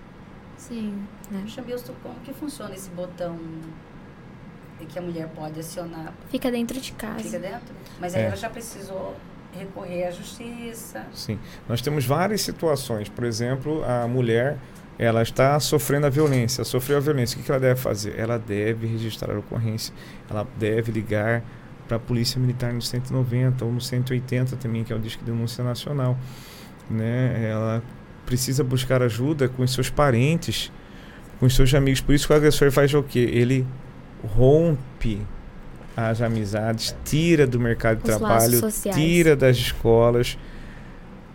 [0.72, 1.06] Sim.
[1.30, 1.44] Né?
[1.46, 3.38] Chambilson, como que funciona esse botão
[4.88, 6.14] que a mulher pode acionar?
[6.30, 7.22] Fica dentro de casa.
[7.22, 7.74] Fica dentro?
[8.00, 8.26] Mas aí é.
[8.26, 9.14] ela já precisou
[9.52, 11.06] recorrer à justiça.
[11.12, 11.38] Sim.
[11.68, 13.08] Nós temos várias situações.
[13.08, 14.58] Por exemplo, a mulher
[14.98, 18.18] ela está sofrendo a violência, sofreu a violência, o que ela deve fazer?
[18.18, 19.94] Ela deve registrar a ocorrência,
[20.30, 21.42] ela deve ligar
[21.86, 25.30] para a Polícia Militar no 190 ou no 180 também, que é o Disque de
[25.30, 26.16] Denúncia Nacional.
[26.88, 27.50] Né?
[27.50, 27.82] Ela
[28.32, 30.72] precisa buscar ajuda com os seus parentes,
[31.38, 32.00] com os seus amigos.
[32.00, 33.18] Por isso que o agressor faz o quê?
[33.30, 33.66] Ele
[34.34, 35.20] rompe
[35.94, 38.60] as amizades, tira do mercado de Os trabalho,
[38.94, 40.38] tira das escolas,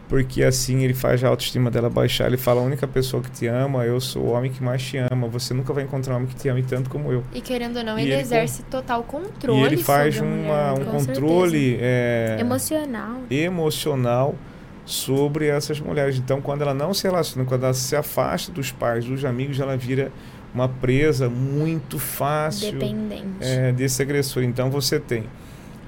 [0.10, 2.26] porque assim ele faz a autoestima dela baixar.
[2.26, 4.98] Ele fala: a única pessoa que te ama, eu sou o homem que mais te
[4.98, 5.28] ama.
[5.28, 7.24] Você nunca vai encontrar um homem que te ame tanto como eu.
[7.32, 8.70] E querendo ou não, ele, ele, exerce com...
[8.72, 9.62] total controle.
[9.62, 13.22] E ele faz uma, um controle é, emocional.
[13.30, 14.36] emocional
[14.88, 16.18] sobre essas mulheres.
[16.18, 19.76] Então, quando ela não se relaciona, quando ela se afasta dos pais, dos amigos, ela
[19.76, 20.12] vira
[20.54, 22.80] uma presa muito fácil
[23.42, 24.44] é, desse agressor.
[24.44, 25.26] Então, você tem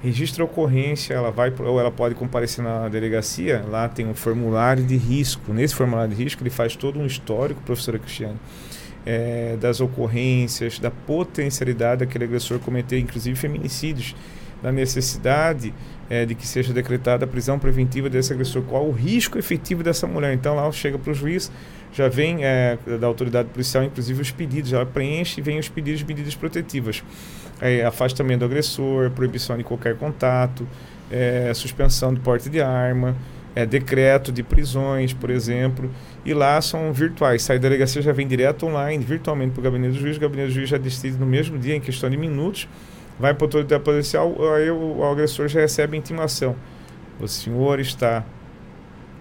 [0.02, 4.82] registra a ocorrência, ela vai ou ela pode comparecer na delegacia, lá tem um formulário
[4.82, 5.52] de risco.
[5.52, 8.38] Nesse formulário de risco, ele faz todo um histórico, professora Cristiane,
[9.04, 14.14] é, das ocorrências, da potencialidade daquele agressor cometer, inclusive, feminicídios
[14.62, 15.72] da necessidade
[16.08, 20.06] é, de que seja decretada a prisão preventiva desse agressor, qual o risco efetivo dessa
[20.06, 20.34] mulher.
[20.34, 21.50] Então lá chega para o juiz,
[21.92, 26.00] já vem é, da autoridade policial, inclusive os pedidos, ela preenche e vem os pedidos
[26.00, 27.02] de medidas protetivas.
[27.60, 30.66] É, afastamento do agressor, proibição de qualquer contato,
[31.10, 33.14] é, suspensão do porte de arma,
[33.54, 35.90] é, decreto de prisões, por exemplo,
[36.24, 37.42] e lá são virtuais.
[37.42, 40.48] Sai da delegacia já vem direto online, virtualmente para o gabinete do juiz, o gabinete
[40.48, 42.68] do juiz já decide no mesmo dia, em questão de minutos,
[43.20, 46.56] vai para a autoridade policial, aí o, o, agressor já recebe intimação.
[47.20, 48.24] O senhor está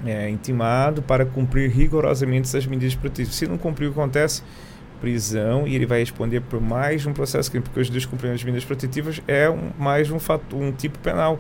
[0.06, 3.36] é, intimado para cumprir rigorosamente essas medidas protetivas.
[3.36, 4.42] Se não cumprir, o que acontece?
[5.02, 8.66] Prisão e ele vai responder por mais um processo crime, porque os descumprimento das medidas
[8.66, 11.38] protetivas é um, mais um, fator, um tipo penal.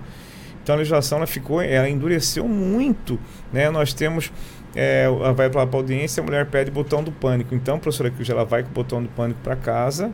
[0.61, 3.17] Então a legislação ela ficou, ela endureceu muito,
[3.53, 3.69] né?
[3.69, 4.31] Nós temos
[4.75, 7.55] é, vai para a audiência, a mulher pede botão do pânico.
[7.55, 10.11] Então, professora Cris, ela vai com o botão do pânico para casa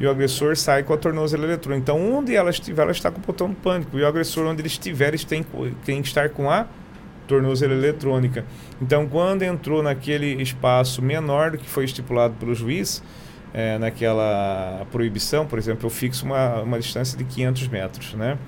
[0.00, 1.82] e o agressor sai com a tornozela eletrônica.
[1.82, 3.98] Então, onde ela estiver, ela está com o botão do pânico.
[3.98, 5.44] E o agressor, onde ele estiver, ele tem,
[5.84, 6.66] tem que estar com a
[7.26, 8.44] tornozela eletrônica.
[8.80, 13.02] Então, quando entrou naquele espaço menor do que foi estipulado pelo juiz,
[13.52, 18.38] é, naquela proibição, por exemplo, eu fixo uma, uma distância de 500 metros, né?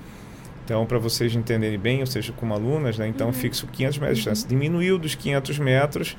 [0.63, 3.07] Então, para vocês entenderem bem, ou seja, como alunas, né?
[3.07, 3.33] Então, uhum.
[3.33, 4.45] fixo 500 metros de distância.
[4.45, 4.59] Uhum.
[4.59, 6.17] Diminuiu dos 500 metros,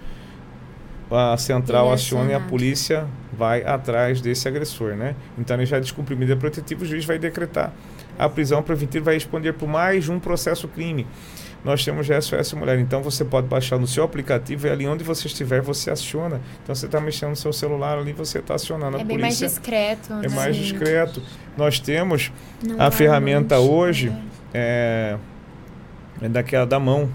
[1.14, 5.14] a central aciona e a polícia vai atrás desse agressor, né?
[5.38, 7.72] Então, ele já descumpriu medida protetiva, o juiz vai decretar
[8.18, 11.06] a prisão preventiva, vai responder por mais um processo crime.
[11.64, 15.28] Nós temos SOS Mulher, então você pode baixar no seu aplicativo e ali onde você
[15.28, 16.40] estiver, você aciona.
[16.62, 19.12] Então você está mexendo no seu celular ali, você está acionando é a polícia.
[19.12, 20.12] É bem mais discreto.
[20.22, 21.22] É mais discreto.
[21.56, 24.10] Nós temos Não a ferramenta hoje.
[24.10, 24.22] Né?
[24.52, 25.16] é,
[26.20, 27.08] é daquela da mão,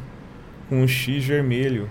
[0.70, 1.90] com um X vermelho,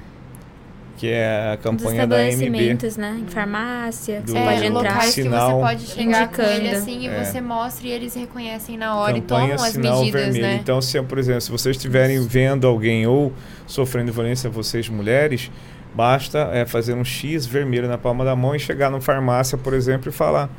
[0.97, 2.79] que é a campanha da MB.
[2.97, 3.21] né?
[3.21, 4.71] Em farmácia, do, você pode entrar.
[4.71, 6.49] locais sinal, que você pode chegar indicando.
[6.49, 7.25] com ele assim e é.
[7.25, 10.43] você mostra e eles reconhecem na hora campanha, e tomam as medidas, vermelho.
[10.43, 10.59] né?
[10.63, 13.33] Então, se, por exemplo, se vocês estiverem vendo alguém ou
[13.67, 15.51] sofrendo violência, vocês mulheres,
[15.95, 19.75] basta é, fazer um X vermelho na palma da mão e chegar na farmácia, por
[19.75, 20.51] exemplo, e falar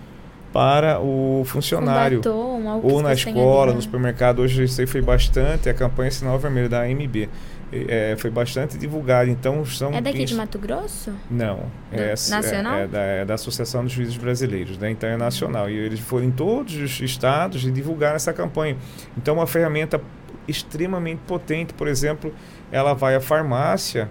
[0.54, 2.20] para o funcionário.
[2.20, 4.40] batom, ou na escola, no supermercado.
[4.40, 7.30] Hoje isso aí foi bastante, a campanha Sinal Vermelho da AMB.
[7.72, 9.30] É, foi bastante divulgada.
[9.30, 11.14] Então, são é daqui de Mato Grosso?
[11.30, 11.66] Não.
[11.92, 12.76] É, nacional?
[12.76, 14.90] É, é, da, é, da, Associação dos Juízes Brasileiros, né?
[14.90, 15.70] então é nacional.
[15.70, 18.78] E eles foram em todos os estados e divulgaram essa campanha.
[19.18, 20.02] Então, uma ferramenta
[20.48, 21.74] extremamente potente.
[21.74, 22.34] Por exemplo,
[22.72, 24.10] ela vai à farmácia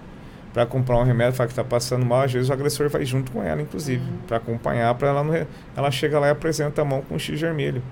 [0.53, 3.31] para comprar um remédio, fala que está passando mal, às vezes o agressor vai junto
[3.31, 4.19] com ela, inclusive, uhum.
[4.27, 7.39] para acompanhar, para ela não, ela chega lá e apresenta a mão com um X
[7.39, 7.83] vermelho,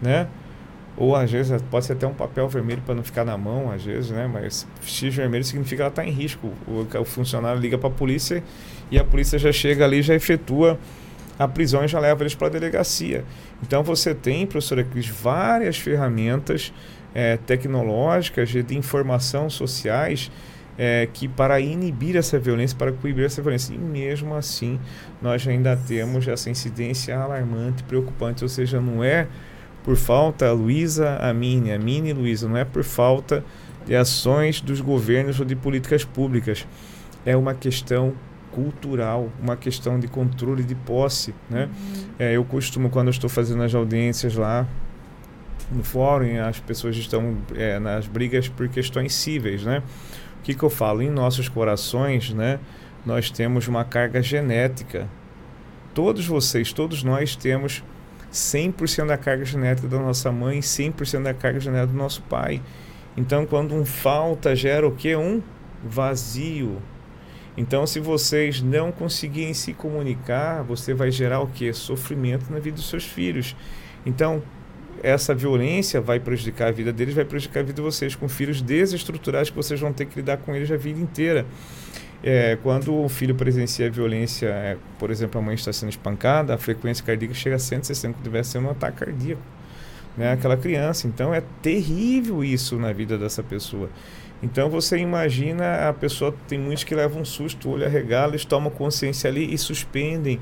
[0.00, 0.28] né?
[0.96, 3.82] Ou às vezes pode ser até um papel vermelho para não ficar na mão, às
[3.82, 4.28] vezes, né?
[4.30, 6.52] Mas X vermelho significa que ela está em risco.
[6.66, 8.42] O, o funcionário liga para a polícia
[8.90, 10.78] e a polícia já chega ali, já efetua
[11.38, 13.24] a prisão e já leva eles para a delegacia.
[13.62, 16.72] Então você tem, professora Cris, várias ferramentas
[17.14, 20.30] é, tecnológicas de informação sociais
[20.76, 23.74] é, que para inibir essa violência, para coibir essa violência.
[23.74, 24.78] E mesmo assim,
[25.20, 29.26] nós ainda temos essa incidência alarmante, preocupante, ou seja, não é
[29.84, 33.44] por falta, Luísa, a Mini, a Mini e Luísa, não é por falta
[33.84, 36.66] de ações dos governos ou de políticas públicas.
[37.24, 38.14] É uma questão
[38.52, 41.34] cultural, uma questão de controle de posse.
[41.50, 41.64] Né?
[41.64, 42.04] Uhum.
[42.18, 44.68] É, eu costumo, quando eu estou fazendo as audiências lá
[45.70, 49.82] no fórum, as pessoas estão é, nas brigas por questões cíveis, né?
[50.38, 51.00] O que, que eu falo?
[51.02, 52.58] Em nossos corações, né,
[53.06, 55.08] nós temos uma carga genética.
[55.94, 57.82] Todos vocês, todos nós temos
[58.32, 62.62] 100% da carga genética da nossa mãe, 100% da carga genética do nosso pai.
[63.16, 65.14] Então, quando um falta, gera o que?
[65.14, 65.42] Um
[65.84, 66.80] vazio.
[67.56, 71.70] Então, se vocês não conseguirem se comunicar, você vai gerar o que?
[71.72, 73.54] Sofrimento na vida dos seus filhos.
[74.06, 74.42] Então,
[75.02, 78.62] essa violência vai prejudicar a vida deles, vai prejudicar a vida de vocês, com filhos
[78.62, 81.44] desestruturados que vocês vão ter que lidar com eles a vida inteira.
[82.22, 86.58] É, quando o filho presencia violência, é, por exemplo, a mãe está sendo espancada, a
[86.58, 89.42] frequência cardíaca chega a 160, que deve ser um ataque cardíaco.
[90.16, 91.06] Né, aquela criança.
[91.06, 93.88] Então é terrível isso na vida dessa pessoa.
[94.42, 98.44] Então você imagina a pessoa, tem muitos que levam um susto, o olho arregala, eles
[98.44, 100.38] tomam consciência ali e suspendem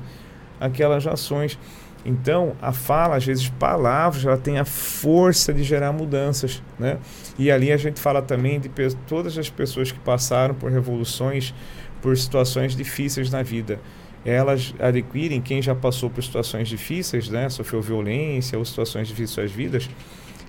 [0.59, 1.57] aquelas ações.
[2.03, 6.97] Então, a fala, às vezes, palavras, ela tem a força de gerar mudanças, né?
[7.37, 8.69] E ali a gente fala também de
[9.07, 11.53] todas as pessoas que passaram por revoluções,
[12.01, 13.79] por situações difíceis na vida.
[14.23, 17.49] Elas adquirem, quem já passou por situações difíceis, né?
[17.49, 19.89] Sofreu violência ou situações difíceis suas vidas,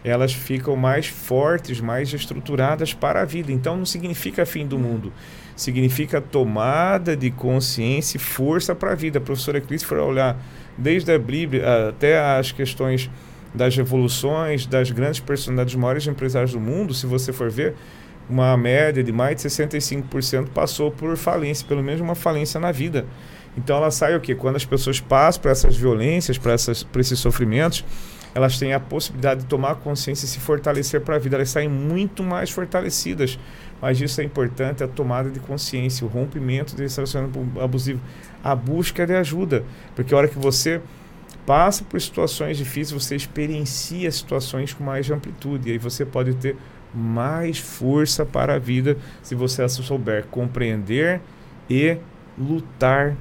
[0.05, 3.53] elas ficam mais fortes, mais estruturadas para a vida.
[3.53, 5.13] Então, não significa fim do mundo.
[5.55, 9.19] Significa tomada de consciência e força para a vida.
[9.19, 10.37] A professora Cris foi olhar
[10.77, 13.09] desde a Bíblia até as questões
[13.55, 17.75] das revoluções, das grandes personalidades, maiores empresários do mundo, se você for ver,
[18.29, 23.07] uma média de mais de 65% passou por falência, pelo menos uma falência na vida.
[23.57, 24.35] Então ela sai o quê?
[24.35, 27.85] Quando as pessoas passam por essas violências, por esses sofrimentos,
[28.35, 31.37] elas têm a possibilidade de tomar consciência e se fortalecer para a vida.
[31.37, 33.39] Elas saem muito mais fortalecidas.
[33.81, 38.01] Mas isso é importante, a tomada de consciência, o rompimento desse relacionamento abusivo,
[38.43, 39.65] a busca de ajuda.
[39.95, 40.81] Porque a hora que você
[41.45, 45.69] passa por situações difíceis, você experiencia situações com mais amplitude.
[45.69, 46.57] E aí você pode ter
[46.95, 51.21] mais força para a vida se você souber compreender
[51.69, 51.97] e
[52.39, 53.17] lutar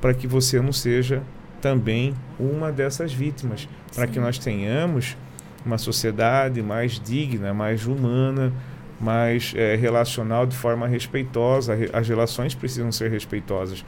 [0.00, 1.22] para que você não seja
[1.60, 5.16] também uma dessas vítimas, para que nós tenhamos
[5.64, 8.52] uma sociedade mais digna, mais humana,
[9.00, 11.76] mais é, relacional de forma respeitosa.
[11.92, 13.84] As relações precisam ser respeitosas.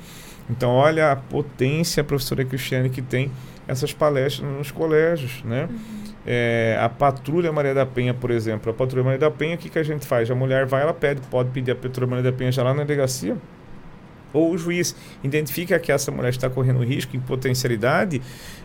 [0.50, 3.30] Então, olha a potência, professora Cristiane, que tem
[3.66, 5.68] essas palestras nos colégios, né?
[5.70, 6.07] Uhum.
[6.30, 8.70] É, a Patrulha Maria da Penha, por exemplo.
[8.70, 10.30] A Patrulha Maria da Penha, o que, que a gente faz?
[10.30, 12.84] A mulher vai, ela pede, pode pedir a Patrulha Maria da Penha já lá na
[12.84, 13.34] delegacia,
[14.30, 18.20] ou o juiz identifica que essa mulher está correndo risco em potencialidade,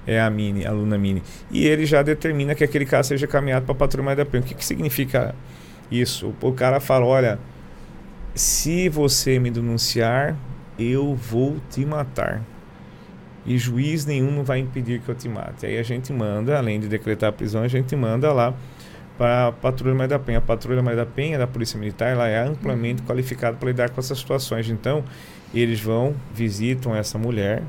[0.06, 3.66] é a Mini, a aluna Mini, e ele já determina que aquele caso seja caminhado
[3.66, 4.44] para a Patrulha Maria da Penha.
[4.44, 5.34] O que, que significa
[5.90, 6.36] isso?
[6.42, 7.40] O cara fala, olha,
[8.36, 10.36] se você me denunciar,
[10.78, 12.42] eu vou te matar.
[13.46, 15.66] E juiz nenhum não vai impedir que eu te mate.
[15.66, 18.54] Aí a gente manda, além de decretar a prisão, a gente manda lá
[19.18, 20.38] para a Patrulha Mais da Penha.
[20.38, 23.08] A Patrulha Mais da Penha da Polícia Militar ela é amplamente uhum.
[23.08, 24.70] qualificada para lidar com essas situações.
[24.70, 25.04] Então,
[25.54, 27.64] eles vão, visitam essa mulher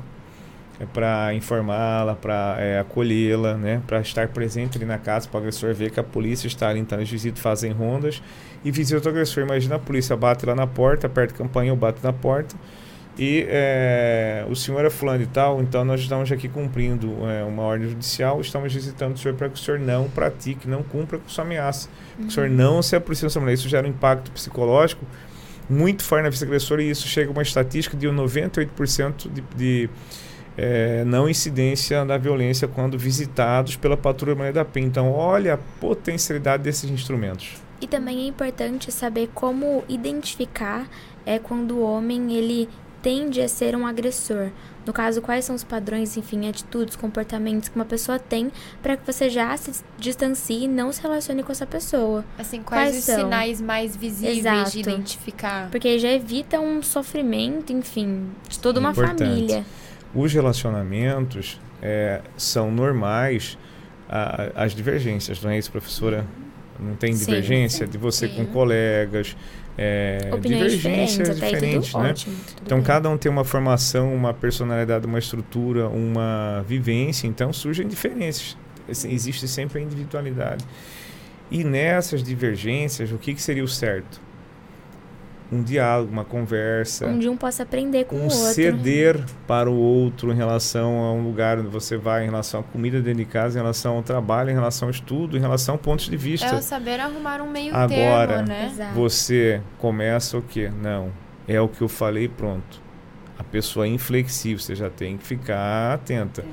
[0.77, 5.39] é para informá-la, para é, acolhê-la, né, para estar presente ali na casa, para o
[5.39, 6.81] agressor ver que a polícia está ali.
[6.81, 8.21] Então, eles visitam, fazem rondas
[8.63, 9.43] e visitam o agressor.
[9.43, 12.55] Imagina a polícia bate lá na porta, aperta a campanha ou bate na porta
[13.17, 17.63] e é, o senhor é fulano e tal, então nós estamos aqui cumprindo é, uma
[17.63, 21.29] ordem judicial, estamos visitando o senhor para que o senhor não pratique, não cumpra com
[21.29, 21.87] sua ameaça.
[22.19, 22.27] Uhum.
[22.27, 22.55] o senhor uhum.
[22.55, 23.53] não se aproxime dessa mulher.
[23.53, 25.05] Isso gera um impacto psicológico
[25.69, 29.89] muito forte na vista agressora e isso chega a uma estatística de 98% de, de
[30.57, 34.87] é, não incidência da violência quando visitados pela patrulha Maria da Penha.
[34.87, 37.53] Então, olha a potencialidade desses instrumentos.
[37.81, 40.87] E também é importante saber como identificar
[41.25, 42.69] é quando o homem ele
[43.05, 44.49] tende a ser um agressor.
[44.83, 48.51] No caso, quais são os padrões, enfim, atitudes, comportamentos que uma pessoa tem
[48.81, 52.25] para que você já se distancie e não se relacione com essa pessoa.
[52.35, 53.19] Assim, quais, quais os são?
[53.19, 54.71] sinais mais visíveis Exato.
[54.71, 55.69] de identificar?
[55.69, 59.19] Porque já evita um sofrimento, enfim, de toda uma Importante.
[59.19, 59.63] família.
[60.15, 63.55] Os relacionamentos é, são normais
[64.09, 66.25] a, as divergências, não é isso, professora?
[66.79, 68.35] Não tem divergência sim, de você sim.
[68.35, 69.37] com colegas,
[69.77, 72.09] é, divergências diferentes, diferentes, né?
[72.09, 72.87] Ótimo, então bem.
[72.87, 78.57] cada um tem uma formação, uma personalidade, uma estrutura, uma vivência, então surgem diferenças.
[78.89, 80.63] Assim, existe sempre a individualidade.
[81.51, 84.21] E nessas divergências, o que, que seria o certo?
[85.51, 87.07] Um diálogo, uma conversa.
[87.07, 88.37] Onde um possa aprender com um o outro.
[88.37, 92.63] ceder para o outro em relação a um lugar onde você vai, em relação à
[92.63, 95.77] comida dentro de casa, em relação ao trabalho, em relação ao estudo, em relação a
[95.77, 96.47] pontos de vista.
[96.47, 98.71] É o saber arrumar um meio Agora, termo, né?
[98.73, 100.71] Agora, você começa o quê?
[100.81, 101.11] Não,
[101.47, 102.81] é o que eu falei pronto.
[103.37, 106.43] A pessoa é inflexível, você já tem que ficar atenta.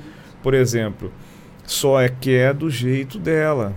[0.41, 1.11] Por exemplo,
[1.65, 3.73] só é que é do jeito dela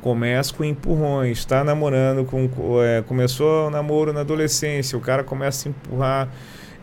[0.00, 2.48] começa com empurrões, está namorando com
[2.82, 6.28] é, começou o namoro na adolescência, o cara começa a empurrar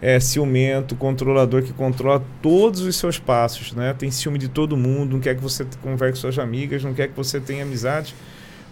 [0.01, 3.95] é, ciumento, controlador que controla todos os seus passos, né?
[3.97, 7.07] Tem ciúme de todo mundo, não quer que você converse com suas amigas, não quer
[7.07, 8.13] que você tenha amizade,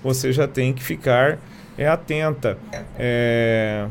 [0.03, 1.39] você já tem que ficar
[1.77, 2.57] é atenta.
[2.97, 3.87] É,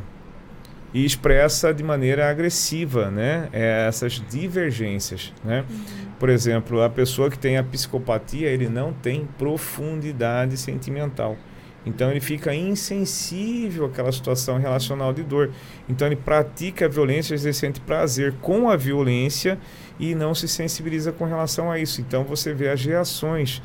[0.93, 3.49] e expressa de maneira agressiva, né?
[3.53, 5.65] É, essas divergências, né?
[5.69, 5.85] Uhum.
[6.25, 11.37] Por exemplo, a pessoa que tem a psicopatia, ele não tem profundidade sentimental.
[11.85, 15.51] Então ele fica insensível àquela situação relacional de dor.
[15.87, 19.59] Então ele pratica a violência, ele sente prazer com a violência
[20.01, 22.01] e não se sensibiliza com relação a isso.
[22.01, 23.61] Então você vê as reações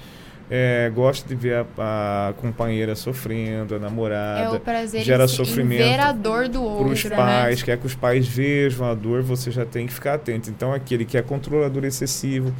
[0.49, 4.41] é, gosta de ver a, a, companheira sofrendo, a namorada.
[4.41, 6.85] É o prazer gera sofrimento ver a dor do outro.
[6.85, 7.15] Para os né?
[7.15, 7.65] pais, né?
[7.65, 10.49] quer que os pais vejam a dor, você já tem que ficar atento.
[10.49, 12.53] Então, aquele que é controlador excessivo,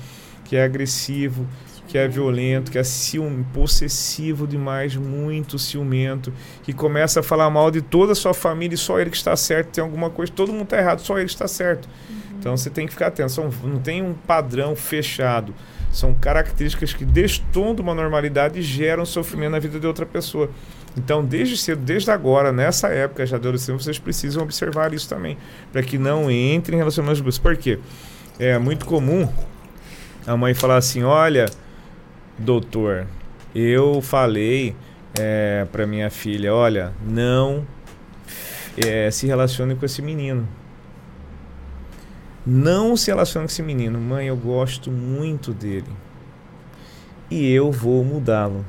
[0.46, 1.48] que é agressivo,
[1.88, 6.32] que é violento, que é ciúme, possessivo demais, muito ciumento,
[6.62, 9.36] que começa a falar mal de toda a sua família e só ele que está
[9.36, 11.90] certo, tem alguma coisa, todo mundo está errado, só ele está certo.
[12.08, 12.16] Uhum.
[12.38, 15.56] Então você tem que ficar atento, não tem um padrão fechado.
[15.92, 20.50] São características que destoam de uma normalidade e geram sofrimento na vida de outra pessoa.
[20.98, 25.38] Então, desde cedo, desde agora, nessa época já de adolescência, vocês precisam observar isso também,
[25.72, 27.80] para que não entrem em relacionamentos Por quê?
[28.38, 29.28] É muito comum
[30.26, 31.46] a mãe falar assim: olha,
[32.38, 33.08] doutor,
[33.54, 34.76] eu falei
[35.20, 37.66] é, para minha filha, olha, não
[38.78, 40.48] é, se relacione com esse menino.
[42.46, 44.00] Não se relacione com esse menino.
[44.00, 45.90] Mãe, eu gosto muito dele.
[47.30, 48.66] E eu vou mudá-lo.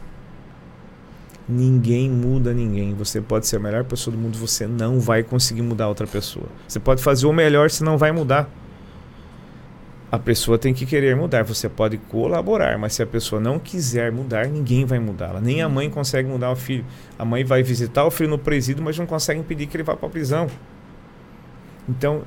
[1.49, 2.95] Ninguém muda ninguém.
[2.95, 6.47] Você pode ser a melhor pessoa do mundo, você não vai conseguir mudar outra pessoa.
[6.69, 8.49] Você pode fazer o melhor, você não vai mudar.
[10.13, 11.45] A pessoa tem que querer mudar.
[11.45, 15.41] Você pode colaborar, mas se a pessoa não quiser mudar, ninguém vai mudá-la.
[15.41, 16.85] Nem a mãe consegue mudar o filho.
[17.19, 19.97] A mãe vai visitar o filho no presídio, mas não consegue impedir que ele vá
[19.97, 20.49] para a prisão.
[21.89, 22.23] Então,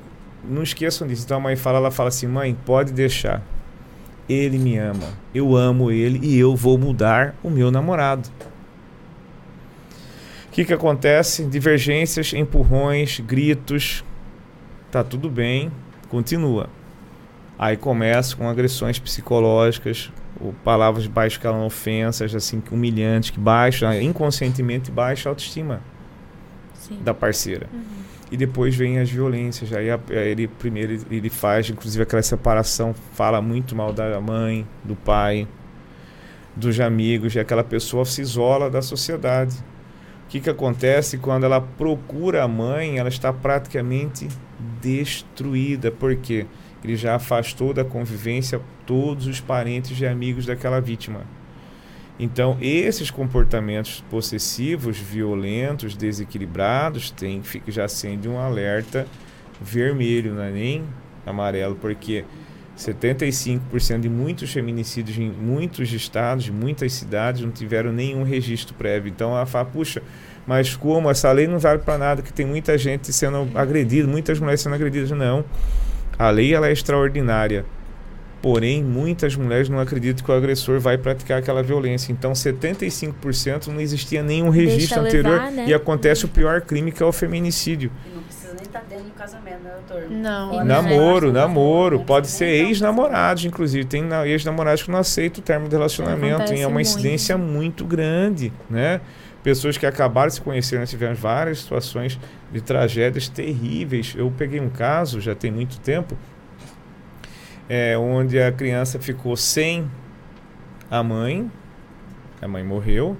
[0.48, 1.24] não esqueçam disso.
[1.24, 3.42] Então a mãe fala, ela fala assim: "Mãe, pode deixar.
[4.28, 5.08] Ele me ama.
[5.34, 8.28] Eu amo ele e eu vou mudar o meu namorado."
[10.46, 11.44] O que que acontece?
[11.44, 14.04] Divergências, empurrões, gritos.
[14.90, 15.72] Tá tudo bem,
[16.08, 16.68] continua.
[17.58, 23.92] Aí começa com agressões psicológicas, ou palavras de baixo calão, ofensas, assim, humilhantes, que baixam,
[24.00, 25.80] inconscientemente baixa a autoestima
[26.74, 26.98] Sim.
[27.02, 27.68] da parceira.
[27.72, 27.80] Uhum.
[28.34, 29.72] E depois vem as violências.
[29.72, 35.46] Aí ele primeiro ele faz, inclusive, aquela separação, fala muito mal da mãe, do pai,
[36.56, 39.56] dos amigos, e aquela pessoa se isola da sociedade.
[40.24, 42.98] O que, que acontece quando ela procura a mãe?
[42.98, 44.26] Ela está praticamente
[44.82, 45.92] destruída.
[45.92, 46.44] Porque
[46.82, 51.20] ele já afastou da convivência todos os parentes e amigos daquela vítima.
[52.18, 59.06] Então, esses comportamentos possessivos, violentos, desequilibrados, tem, já acende um alerta
[59.60, 60.84] vermelho, não é nem
[61.26, 62.24] amarelo, porque
[62.78, 69.10] 75% de muitos feminicídios em muitos estados, muitas cidades, não tiveram nenhum registro prévio.
[69.10, 70.00] Então, ela fala, puxa,
[70.46, 74.38] mas como essa lei não vale para nada, que tem muita gente sendo agredida, muitas
[74.38, 75.10] mulheres sendo agredidas.
[75.10, 75.44] Não.
[76.18, 77.64] A lei ela é extraordinária.
[78.44, 82.12] Porém, muitas mulheres não acreditam que o agressor vai praticar aquela violência.
[82.12, 85.64] Então, 75% não existia nenhum registro levar, anterior né?
[85.66, 87.90] e acontece o pior crime, que é o feminicídio.
[88.06, 90.10] E não precisa nem estar tá dentro do casamento, né, doutor?
[90.10, 90.62] Não.
[90.62, 92.00] namoro, namoro.
[92.00, 93.86] Pode ser ex-namorados, inclusive.
[93.86, 96.52] Tem ex-namorados que não aceitam o termo de relacionamento.
[96.52, 97.54] é uma incidência muito.
[97.54, 99.00] muito grande, né?
[99.42, 102.18] Pessoas que acabaram de se conhecer, nós tivemos várias situações
[102.52, 104.14] de tragédias terríveis.
[104.14, 106.14] Eu peguei um caso, já tem muito tempo,
[107.68, 109.90] é, onde a criança ficou sem
[110.90, 111.50] a mãe,
[112.40, 113.16] a mãe morreu,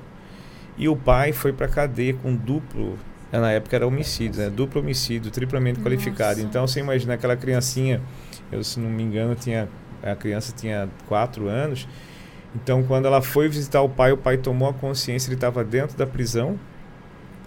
[0.77, 2.99] e o pai foi para cadeia com duplo.
[3.33, 4.51] Na época era homicídio, né?
[4.51, 5.91] duplo homicídio, triplamente Nossa.
[5.91, 6.41] qualificado.
[6.41, 8.01] Então você imagina aquela criancinha,
[8.53, 9.69] eu se não me engano tinha
[10.03, 11.89] a criança tinha quatro anos
[12.55, 15.97] então, quando ela foi visitar o pai, o pai tomou a consciência, ele estava dentro
[15.97, 16.59] da prisão.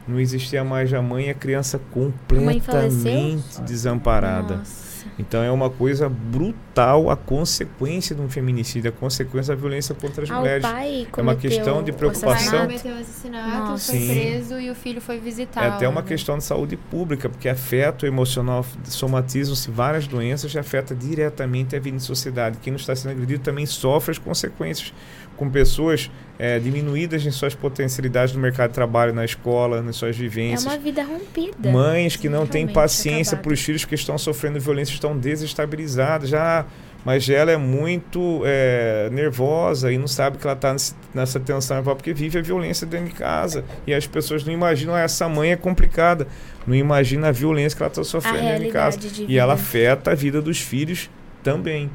[0.07, 4.57] Não existia mais a mãe e a criança completamente desamparada.
[4.57, 4.86] Nossa.
[5.19, 10.23] Então é uma coisa brutal a consequência de um feminicídio, a consequência da violência contra
[10.23, 10.63] as ah, mulheres.
[10.65, 12.65] é uma questão de preocupação.
[12.65, 14.07] O pai cometeu assassinato, foi Sim.
[14.07, 15.63] preso e o filho foi visitar.
[15.63, 16.07] É até uma né?
[16.07, 21.79] questão de saúde pública, porque afeta o emocional, somatizam-se várias doenças e afeta diretamente a
[21.79, 22.59] vida em sociedade.
[22.61, 24.93] Quem não está sendo agredido também sofre as consequências
[25.37, 30.17] com pessoas é, diminuídas em suas potencialidades no mercado de trabalho, na escola, nas suas
[30.17, 30.65] vivências.
[30.65, 31.71] É uma vida rompida.
[31.71, 36.29] Mães que não têm paciência para os filhos que estão sofrendo violência, estão desestabilizadas.
[36.29, 36.65] Já,
[37.05, 40.75] mas ela é muito é, nervosa e não sabe que ela está
[41.13, 43.63] nessa tensão porque vive a violência dentro de casa.
[43.85, 46.27] E as pessoas não imaginam, ah, essa mãe é complicada.
[46.65, 48.97] Não imagina a violência que ela está sofrendo dentro de casa.
[48.97, 51.09] De e ela afeta a vida dos filhos
[51.41, 51.89] também.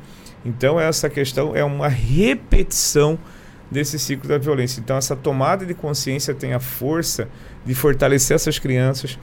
[0.44, 3.18] Então, essa questão é uma repetição
[3.70, 4.80] desse ciclo da violência.
[4.80, 7.28] Então, essa tomada de consciência tem a força
[7.64, 9.18] de fortalecer essas crianças,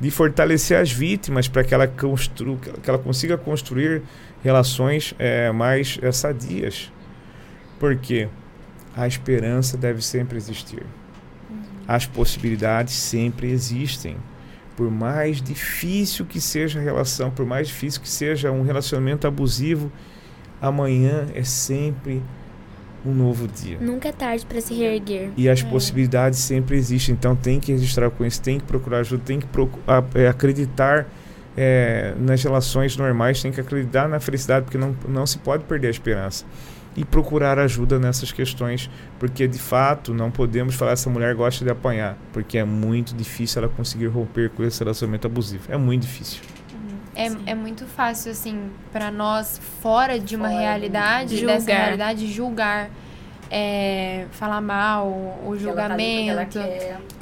[0.00, 4.02] de fortalecer as vítimas para que ela que ela consiga construir
[4.42, 6.90] relações é, mais é, sadias.
[7.78, 8.28] Porque
[8.96, 10.82] a esperança deve sempre existir.
[11.86, 14.16] As possibilidades sempre existem.
[14.76, 19.92] Por mais difícil que seja a relação, por mais difícil que seja um relacionamento abusivo,
[20.62, 22.22] amanhã é sempre
[23.04, 23.78] um novo dia.
[23.80, 25.30] Nunca é tarde para se reerguer.
[25.36, 25.64] E as é.
[25.64, 29.46] possibilidades sempre existem, então tem que registrar com isso, tem que procurar ajuda, tem que
[29.46, 31.08] procurar, é, acreditar
[31.56, 35.88] é, nas relações normais, tem que acreditar na felicidade, porque não, não se pode perder
[35.88, 36.44] a esperança.
[36.94, 38.88] E procurar ajuda nessas questões,
[39.18, 43.62] porque de fato não podemos falar essa mulher gosta de apanhar, porque é muito difícil
[43.62, 45.64] ela conseguir romper com esse relacionamento abusivo.
[45.72, 46.40] É muito difícil.
[47.14, 51.54] É, é muito fácil, assim, para nós, fora de uma fora realidade, julgar.
[51.54, 52.90] dessa realidade, julgar.
[53.54, 55.08] É, falar mal,
[55.46, 56.58] o julgamento.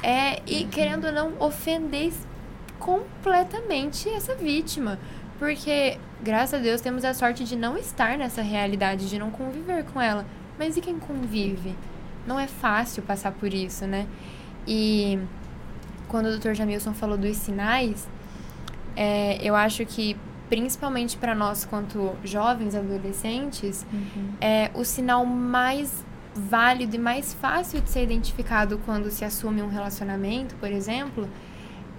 [0.01, 2.13] é, e querendo ou não, ofender
[2.79, 4.97] completamente essa vítima.
[5.37, 9.83] Porque, graças a Deus, temos a sorte de não estar nessa realidade, de não conviver
[9.85, 10.25] com ela.
[10.57, 11.75] Mas e quem convive?
[12.27, 14.05] Não é fácil passar por isso, né?
[14.67, 15.19] E
[16.07, 16.53] quando o Dr.
[16.53, 18.07] Jamilson falou dos sinais,
[18.95, 20.17] é, eu acho que
[20.49, 24.33] principalmente para nós quanto jovens adolescentes, uhum.
[24.41, 26.03] é o sinal mais
[26.35, 31.27] válido e mais fácil de ser identificado quando se assume um relacionamento, por exemplo,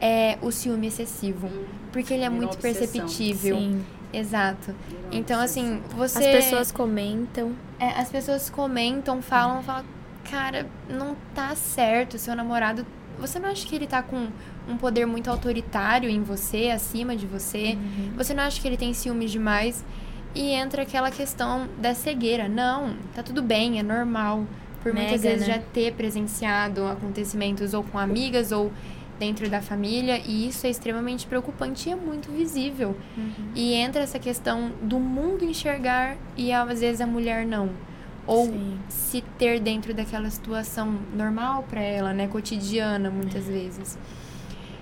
[0.01, 1.49] é o ciúme excessivo,
[1.93, 3.57] porque ele é muito perceptível.
[3.57, 3.84] Sim.
[4.12, 4.74] Exato.
[5.11, 7.55] Então assim, você As pessoas comentam.
[7.80, 9.84] É, as pessoas comentam, falam, falam,
[10.30, 12.84] cara, não tá certo, seu namorado
[13.22, 14.28] você não acha que ele tá com
[14.68, 17.78] um poder muito autoritário em você, acima de você?
[17.78, 18.12] Uhum.
[18.16, 19.84] Você não acha que ele tem ciúmes demais?
[20.34, 22.48] E entra aquela questão da cegueira.
[22.48, 24.44] Não, tá tudo bem, é normal.
[24.82, 25.54] Por Mega, muitas vezes né?
[25.54, 28.72] já ter presenciado acontecimentos ou com amigas ou
[29.18, 32.96] dentro da família, e isso é extremamente preocupante e é muito visível.
[33.16, 33.52] Uhum.
[33.54, 37.70] E entra essa questão do mundo enxergar e às vezes a mulher não
[38.26, 38.78] ou Sim.
[38.88, 43.52] se ter dentro daquela situação normal para ela, né, cotidiana muitas é.
[43.52, 43.98] vezes.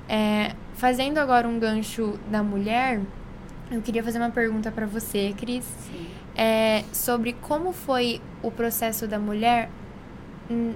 [0.08, 3.00] É, fazendo agora um gancho da mulher,
[3.70, 5.64] eu queria fazer uma pergunta para você, Cris,
[6.36, 9.70] é, sobre como foi o processo da mulher,
[10.50, 10.74] hum,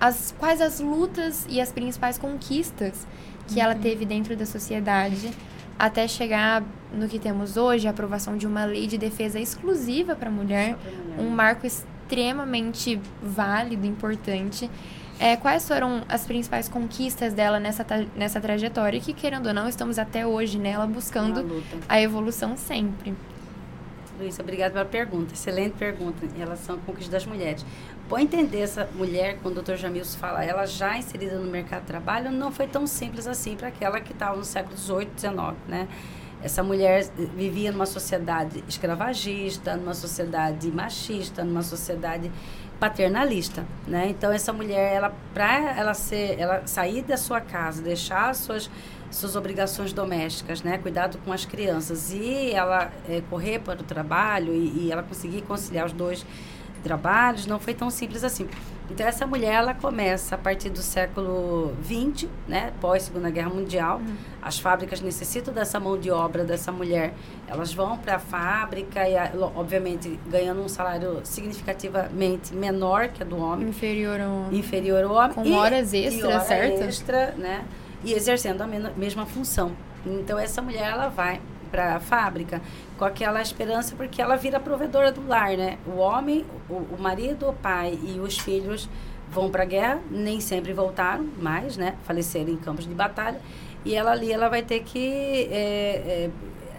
[0.00, 3.06] as, quais as lutas e as principais conquistas
[3.46, 3.62] que uhum.
[3.62, 5.30] ela teve dentro da sociedade
[5.78, 10.28] até chegar no que temos hoje, a aprovação de uma lei de defesa exclusiva para
[10.28, 10.76] a mulher,
[11.18, 11.66] um marco
[12.10, 14.68] extremamente válido, importante.
[15.18, 17.86] É, quais foram as principais conquistas dela nessa,
[18.16, 23.14] nessa trajetória que, querendo ou não, estamos até hoje nela buscando a evolução sempre?
[24.18, 25.34] Luísa, obrigada pela pergunta.
[25.34, 27.64] Excelente pergunta em relação à conquista das mulheres.
[28.08, 29.76] Para entender essa mulher, quando o Dr.
[29.76, 33.68] Jamilson fala, ela já inserida no mercado de trabalho, não foi tão simples assim para
[33.68, 35.36] aquela que estava no século XVIII, XIX,
[35.68, 35.86] né?
[36.42, 37.04] Essa mulher
[37.36, 42.30] vivia numa sociedade escravagista, numa sociedade machista, numa sociedade
[42.78, 44.08] paternalista, né?
[44.08, 48.70] Então essa mulher, ela para ela ser, ela sair da sua casa, deixar suas
[49.10, 50.78] suas obrigações domésticas, né?
[50.78, 55.42] Cuidado com as crianças e ela é, correr para o trabalho e, e ela conseguir
[55.42, 56.24] conciliar os dois
[56.82, 58.48] trabalhos, não foi tão simples assim.
[58.90, 63.98] Então essa mulher ela começa a partir do século XX, né, pós Segunda Guerra Mundial.
[63.98, 64.16] Uhum.
[64.42, 67.14] As fábricas necessitam dessa mão de obra dessa mulher.
[67.46, 69.14] Elas vão para a fábrica e
[69.54, 74.58] obviamente ganhando um salário significativamente menor que a do homem, inferior ao homem.
[74.58, 75.32] Inferior ao homem.
[75.32, 76.82] Com e, horas extras, hora certo?
[76.82, 77.64] Extra, né?
[78.02, 79.72] E exercendo a mesma função.
[80.04, 82.60] Então essa mulher ela vai para a fábrica
[82.98, 85.78] com aquela esperança porque ela vira provedora do lar, né?
[85.86, 88.88] O homem, o, o marido, o pai e os filhos
[89.30, 91.94] vão para a guerra, nem sempre voltaram mais, né?
[92.04, 93.40] Faleceram em campos de batalha
[93.84, 96.30] e ela ali ela vai ter que é, é,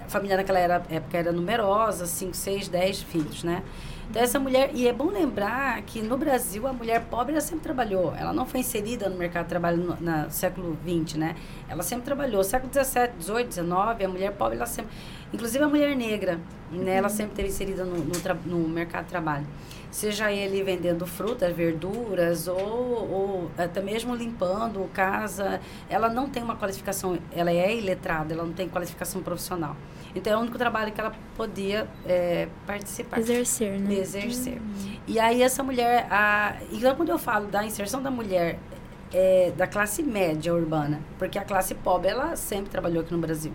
[0.05, 3.63] a família naquela era, época era numerosa, 5, 6, 10 filhos, né?
[4.11, 7.63] Então, essa mulher, e é bom lembrar que no Brasil a mulher pobre ela sempre
[7.63, 11.35] trabalhou, ela não foi inserida no mercado de trabalho no, no século XX, né?
[11.69, 12.43] Ela sempre trabalhou.
[12.43, 14.91] Século XVII, XVIII, XIX, a mulher pobre, ela sempre.
[15.31, 16.97] Inclusive a mulher negra, né?
[16.97, 19.47] Ela sempre teve inserida no, no, no mercado de trabalho
[19.91, 25.59] seja ele vendendo frutas, verduras ou, ou, até mesmo limpando casa,
[25.89, 29.75] ela não tem uma qualificação, ela é iletrada, ela não tem qualificação profissional.
[30.15, 33.19] Então é o único trabalho que ela podia é, participar.
[33.19, 33.95] Exercer, né?
[33.95, 34.53] Exercer.
[34.53, 34.95] Uhum.
[35.07, 38.59] E aí essa mulher, a, então quando eu falo da inserção da mulher
[39.13, 43.53] é, da classe média urbana, porque a classe pobre ela sempre trabalhou aqui no Brasil.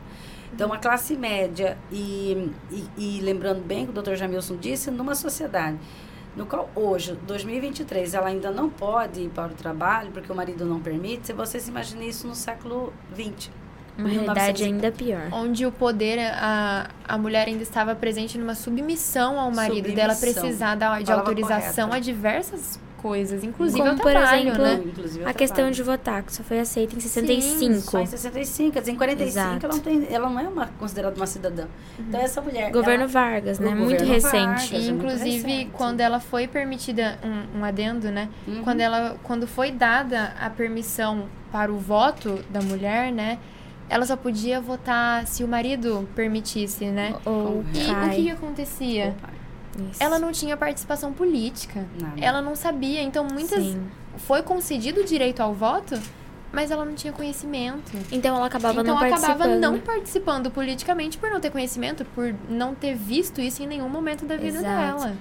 [0.53, 4.15] Então, a classe média, e, e, e lembrando bem o que o Dr.
[4.15, 5.77] Jamilson disse, numa sociedade
[6.37, 10.67] no qual hoje, 2023, ela ainda não pode ir para o trabalho porque o marido
[10.67, 13.51] não permite, se você se imagina isso no século 20.
[13.99, 15.29] Uma realidade ainda pior.
[15.33, 19.97] Onde o poder, a, a mulher ainda estava presente numa submissão ao marido, submissão.
[19.97, 21.97] dela precisar da, de autorização correta.
[21.97, 24.83] a diversas coisas, inclusive Como, por trabalho, exemplo, né?
[24.85, 27.59] Inclusive a questão de votar, que só foi aceita em 65.
[27.59, 30.67] Sim, só em 65, quer dizer, em 45 ela não, tem, ela não é uma,
[30.79, 31.65] considerada uma cidadã.
[31.99, 32.05] Uhum.
[32.09, 32.73] Então essa mulher...
[32.73, 33.75] Governo ela, Vargas, né?
[33.75, 34.33] Muito recente.
[34.35, 35.71] Vargas, e, inclusive, recente.
[35.73, 38.29] quando ela foi permitida, um, um adendo, né?
[38.47, 38.63] Uhum.
[38.65, 43.39] Quando, ela, quando foi dada a permissão para o voto da mulher, né?
[43.89, 47.15] Ela só podia votar se o marido permitisse, né?
[47.25, 48.09] Ou e pai.
[48.09, 49.15] o que acontecia?
[49.91, 50.03] Isso.
[50.03, 51.87] Ela não tinha participação política.
[52.01, 52.21] Nada.
[52.21, 53.03] Ela não sabia.
[53.03, 53.63] Então, muitas.
[53.63, 53.87] Sim.
[54.19, 56.01] Foi concedido o direito ao voto,
[56.51, 57.93] mas ela não tinha conhecimento.
[58.11, 59.41] Então ela acabava então, não ela participando.
[59.41, 63.91] acabava não participando politicamente por não ter conhecimento, por não ter visto isso em nenhum
[63.91, 64.99] momento da vida Exato.
[64.99, 65.17] dela.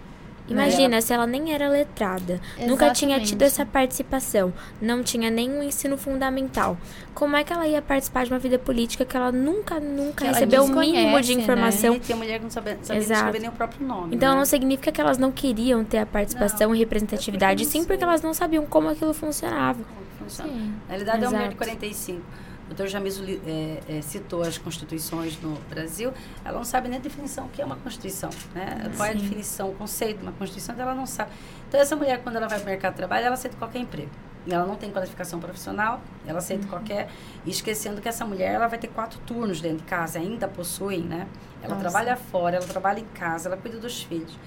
[0.47, 1.01] Imagina, né?
[1.01, 2.69] se ela nem era letrada, Exatamente.
[2.69, 6.77] nunca tinha tido essa participação, não tinha nenhum ensino fundamental.
[7.13, 10.31] Como é que ela ia participar de uma vida política que ela nunca, nunca que
[10.31, 11.41] recebeu o mínimo de né?
[11.41, 11.93] informação?
[11.93, 11.97] Né?
[11.97, 14.15] E tem mulher que não sabe, sabe escrever nem o próprio nome.
[14.15, 14.37] Então né?
[14.37, 18.03] não significa que elas não queriam ter a participação não, e representatividade, é sim porque
[18.03, 19.79] elas não sabiam como aquilo funcionava.
[19.83, 20.51] Como funciona.
[20.51, 20.73] Sim.
[20.87, 21.25] Na realidade, Exato.
[21.25, 26.11] é uma mulher de 45 o doutor Jamiso é, é, citou as constituições no Brasil,
[26.43, 28.91] ela não sabe nem a definição o que é uma constituição, né?
[28.97, 31.31] Qual é a definição, o conceito de uma constituição, ela não sabe.
[31.67, 34.09] Então, essa mulher, quando ela vai para o mercado de trabalho, ela aceita qualquer emprego.
[34.47, 36.69] Ela não tem qualificação profissional, ela aceita uhum.
[36.69, 37.09] qualquer...
[37.45, 40.99] E esquecendo que essa mulher, ela vai ter quatro turnos dentro de casa, ainda possui,
[40.99, 41.27] né?
[41.61, 41.81] Ela Nossa.
[41.81, 44.37] trabalha fora, ela trabalha em casa, ela cuida dos filhos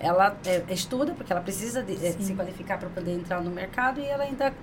[0.00, 4.04] ela é, estuda porque ela precisa de, se qualificar para poder entrar no mercado e
[4.04, 4.54] ela ainda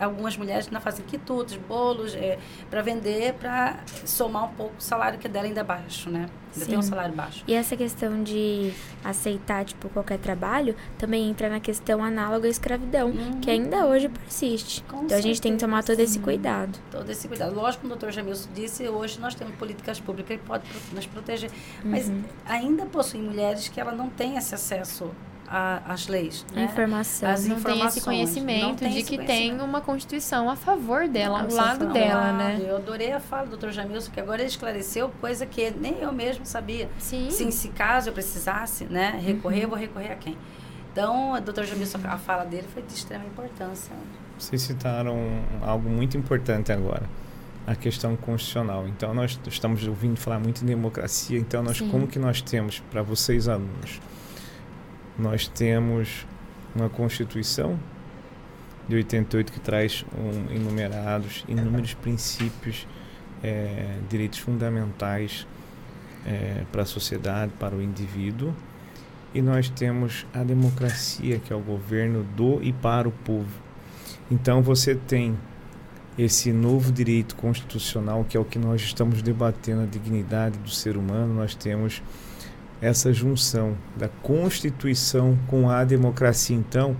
[0.00, 2.38] algumas mulheres ainda fazem quitutes, bolos é,
[2.70, 6.28] para vender, para somar um pouco o salário que dela ainda é baixo, né?
[6.54, 6.70] Ainda Sim.
[6.70, 7.44] tem um salário baixo.
[7.46, 8.72] E essa questão de
[9.04, 13.40] aceitar, tipo, qualquer trabalho, também entra na questão análoga à escravidão, uhum.
[13.40, 14.82] que ainda hoje persiste.
[14.82, 15.18] Com então, certeza.
[15.18, 16.78] a gente tem que tomar todo esse cuidado.
[16.90, 17.54] Todo esse cuidado.
[17.54, 21.50] Lógico, como o doutor Jamilson disse, hoje nós temos políticas públicas que podem nos proteger.
[21.84, 22.22] Mas uhum.
[22.46, 25.10] ainda possuem mulheres que ela não têm esse acesso
[25.50, 26.44] a, as leis.
[26.54, 26.64] Né?
[26.64, 27.28] Informação.
[27.28, 29.58] As não tem esse conhecimento tem de esse que conhecimento.
[29.58, 32.58] tem uma Constituição a favor dela, ao lado dela, né?
[32.60, 33.70] Eu adorei a fala do Dr.
[33.70, 36.88] Jamilson, que agora ele esclareceu coisa que nem eu mesmo sabia.
[36.98, 37.30] Sim.
[37.30, 39.62] Se, se caso eu precisasse né, recorrer, uhum.
[39.62, 40.36] eu vou recorrer a quem?
[40.92, 41.64] Então, o Dr.
[41.64, 43.94] Jamilson, a fala dele foi de extrema importância.
[44.38, 45.16] Vocês citaram
[45.62, 47.08] algo muito importante agora
[47.66, 48.88] a questão constitucional.
[48.88, 51.38] Então nós estamos ouvindo falar muito em democracia.
[51.38, 51.90] Então nós Sim.
[51.90, 54.00] como que nós temos para vocês alunos
[55.18, 56.26] nós temos
[56.74, 57.78] uma Constituição
[58.88, 62.86] de 88 que traz um, enumerados inúmeros princípios,
[63.42, 65.46] é, direitos fundamentais
[66.26, 68.54] é, para a sociedade, para o indivíduo.
[69.34, 73.52] E nós temos a democracia, que é o governo do e para o povo.
[74.30, 75.36] Então você tem
[76.18, 80.96] esse novo direito constitucional, que é o que nós estamos debatendo, a dignidade do ser
[80.96, 81.34] humano.
[81.34, 82.02] Nós temos
[82.80, 86.56] essa junção da Constituição com a democracia.
[86.56, 86.96] Então,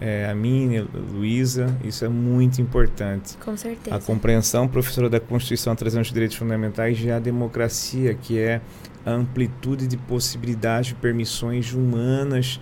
[0.00, 3.36] é, a minha, Luísa, isso é muito importante.
[3.38, 3.96] Com certeza.
[3.96, 8.60] A compreensão, professora da Constituição trazendo os direitos fundamentais e a democracia, que é
[9.04, 12.60] a amplitude de possibilidades, de permissões humanas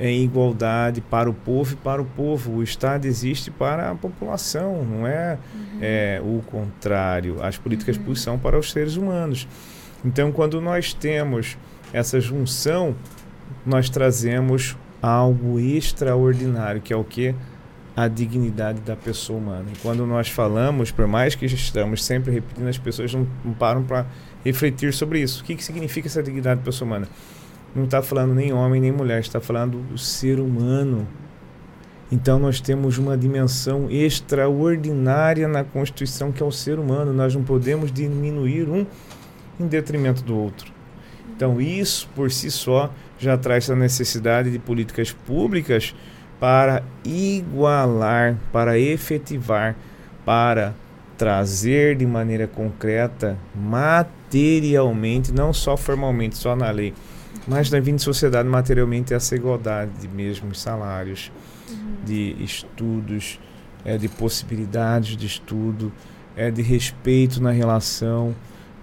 [0.00, 2.56] em igualdade para o povo e para o povo.
[2.56, 5.78] O Estado existe para a população, não é, uhum.
[5.80, 7.40] é o contrário.
[7.40, 8.02] As políticas uhum.
[8.02, 9.46] públicas são para os seres humanos.
[10.04, 11.56] Então, quando nós temos
[11.92, 12.94] essa junção,
[13.64, 17.34] nós trazemos algo extraordinário, que é o que?
[17.94, 19.66] A dignidade da pessoa humana.
[19.72, 23.82] E quando nós falamos, por mais que estamos sempre repetindo, as pessoas não, não param
[23.82, 24.06] para
[24.44, 25.42] refletir sobre isso.
[25.42, 27.08] O que, que significa essa dignidade da pessoa humana?
[27.74, 31.06] Não está falando nem homem nem mulher, está falando o ser humano.
[32.10, 37.12] Então nós temos uma dimensão extraordinária na Constituição que é o ser humano.
[37.12, 38.86] Nós não podemos diminuir um
[39.58, 40.72] em detrimento do outro.
[41.42, 42.88] Então, isso por si só
[43.18, 45.92] já traz a necessidade de políticas públicas
[46.38, 49.74] para igualar, para efetivar,
[50.24, 50.72] para
[51.18, 56.94] trazer de maneira concreta, materialmente, não só formalmente, só na lei,
[57.48, 61.32] mas na vida de sociedade materialmente essa igualdade de mesmos salários,
[61.68, 62.04] uhum.
[62.04, 63.40] de estudos,
[63.84, 65.92] é, de possibilidades de estudo,
[66.36, 68.32] é, de respeito na relação,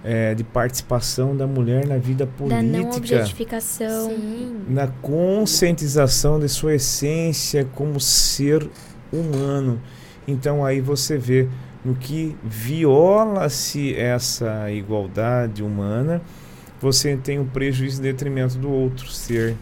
[0.02, 2.62] é, de participação da mulher na vida política.
[2.62, 4.10] Da não objetificação.
[4.10, 4.64] Sim.
[4.68, 8.68] Na conscientização de sua essência como ser
[9.12, 9.80] humano.
[10.26, 11.48] Então aí você vê
[11.84, 16.20] no que viola-se essa igualdade humana,
[16.80, 19.54] você tem um prejuízo em detrimento do outro ser.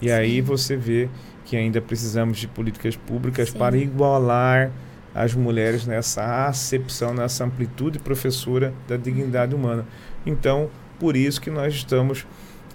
[0.00, 0.12] E Sim.
[0.12, 1.08] aí você vê
[1.44, 3.58] que ainda precisamos de políticas públicas Sim.
[3.58, 4.70] para igualar
[5.16, 9.86] as mulheres nessa acepção, nessa amplitude professora da dignidade humana.
[10.26, 12.26] Então, por isso que nós estamos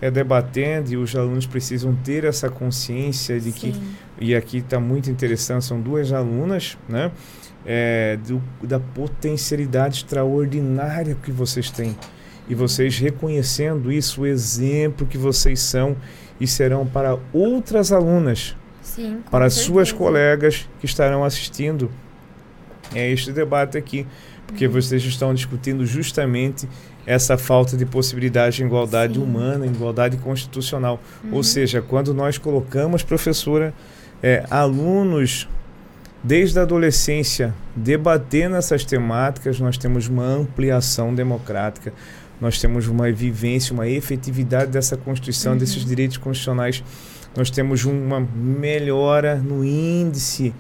[0.02, 3.72] é, debatendo e os alunos precisam ter essa consciência de Sim.
[3.72, 3.82] que,
[4.20, 7.12] e aqui está muito interessante, são duas alunas, né?
[7.64, 11.96] É, do, da potencialidade extraordinária que vocês têm.
[12.50, 15.96] E vocês reconhecendo isso, o exemplo que vocês são
[16.40, 19.68] e serão para outras alunas, Sim, para certeza.
[19.68, 21.92] suas colegas que estarão assistindo
[22.94, 24.06] é este debate aqui,
[24.46, 26.68] porque vocês estão discutindo justamente
[27.06, 29.24] essa falta de possibilidade de igualdade Sim.
[29.24, 31.00] humana, igualdade constitucional.
[31.24, 31.36] Uhum.
[31.36, 33.74] Ou seja, quando nós colocamos, professora,
[34.22, 35.48] é, alunos
[36.24, 41.92] desde a adolescência debatendo essas temáticas, nós temos uma ampliação democrática,
[42.40, 45.58] nós temos uma vivência, uma efetividade dessa Constituição, uhum.
[45.58, 46.84] desses direitos constitucionais
[47.36, 50.54] nós temos uma melhora no índice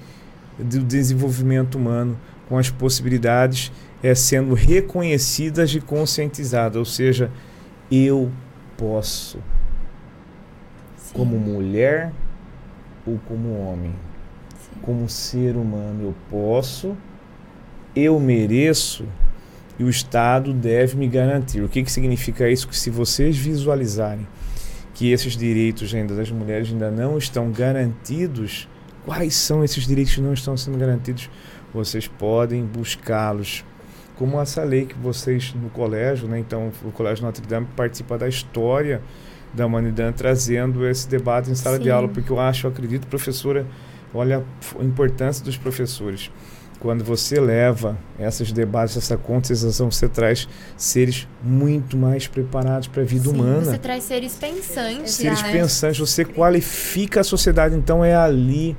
[0.64, 3.72] do desenvolvimento humano, com as possibilidades
[4.04, 6.78] é, sendo reconhecidas e conscientizadas.
[6.78, 7.32] Ou seja,
[7.92, 8.32] eu
[8.78, 9.38] posso,
[10.98, 11.14] Sim.
[11.14, 12.12] como mulher
[13.06, 13.94] ou como homem,
[14.56, 14.82] Sim.
[14.82, 16.96] como ser humano, eu posso,
[17.96, 19.06] eu mereço
[19.78, 21.62] e o Estado deve me garantir.
[21.62, 22.68] O que, que significa isso?
[22.68, 24.28] Que se vocês visualizarem
[24.94, 28.68] que esses direitos ainda das mulheres ainda não estão garantidos,
[29.06, 31.30] quais são esses direitos que não estão sendo garantidos?
[31.74, 33.64] Vocês podem buscá-los.
[34.16, 36.38] Como essa lei que vocês no colégio, né?
[36.38, 39.02] então o Colégio Notre Dame participa da história
[39.54, 41.84] da humanidade, trazendo esse debate em sala Sim.
[41.84, 43.66] de aula, porque eu acho, eu acredito, professora,
[44.14, 44.44] olha
[44.80, 46.32] a importância dos professores
[46.82, 53.06] quando você leva esses debates, essa conscientização, você traz seres muito mais preparados para a
[53.06, 53.66] vida Sim, humana.
[53.66, 55.12] Você traz seres pensantes.
[55.12, 57.76] Seres pensantes, você qualifica a sociedade.
[57.76, 58.76] Então é ali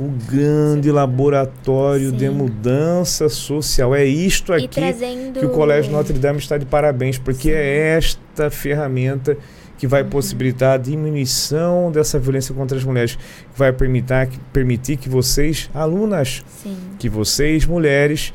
[0.00, 0.94] o grande Sim.
[0.94, 2.16] laboratório Sim.
[2.16, 3.94] de mudança social.
[3.94, 5.38] É isto aqui trazendo...
[5.38, 9.36] que o Colégio Notre Dame está de parabéns, porque é esta ferramenta
[9.76, 10.08] que vai uhum.
[10.08, 15.70] possibilitar a diminuição dessa violência contra as mulheres, que vai permitir, que, permitir que vocês,
[15.74, 16.76] alunas, Sim.
[16.98, 18.32] que vocês, mulheres,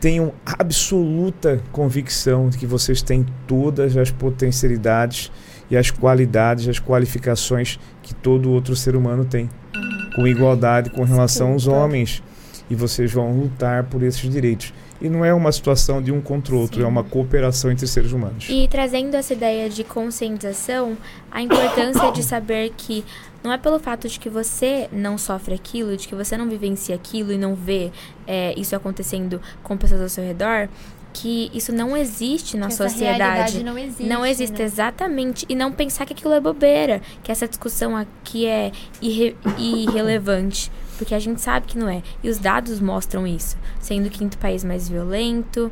[0.00, 5.30] tenham absoluta convicção de que vocês têm todas as potencialidades
[5.70, 10.01] e as qualidades, as qualificações que todo outro ser humano tem, uhum.
[10.14, 12.22] Com igualdade com relação aos homens.
[12.70, 14.72] E vocês vão lutar por esses direitos.
[15.00, 16.84] E não é uma situação de um contra o outro, Sim.
[16.84, 18.46] é uma cooperação entre seres humanos.
[18.48, 20.96] E trazendo essa ideia de conscientização,
[21.30, 23.04] a importância de saber que
[23.42, 26.94] não é pelo fato de que você não sofre aquilo, de que você não vivencia
[26.94, 27.90] aquilo e não vê
[28.26, 30.68] é, isso acontecendo com pessoas ao seu redor,
[31.12, 33.62] que isso não existe na que sociedade.
[33.62, 34.02] não existe.
[34.04, 34.64] Não existe, né?
[34.64, 35.46] exatamente.
[35.48, 40.70] E não pensar que aquilo é bobeira, que essa discussão aqui é irre irrelevante
[41.02, 42.00] porque a gente sabe que não é.
[42.22, 45.70] E os dados mostram isso, sendo o quinto país mais violento,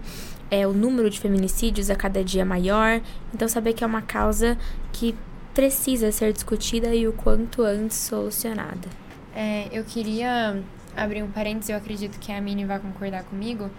[0.50, 3.00] é o número de feminicídios a cada dia maior.
[3.32, 4.58] Então saber que é uma causa
[4.92, 5.14] que
[5.54, 8.88] precisa ser discutida e o quanto antes solucionada.
[9.34, 10.60] É, eu queria
[10.96, 13.70] abrir um parênteses, eu acredito que a Mini vai concordar comigo,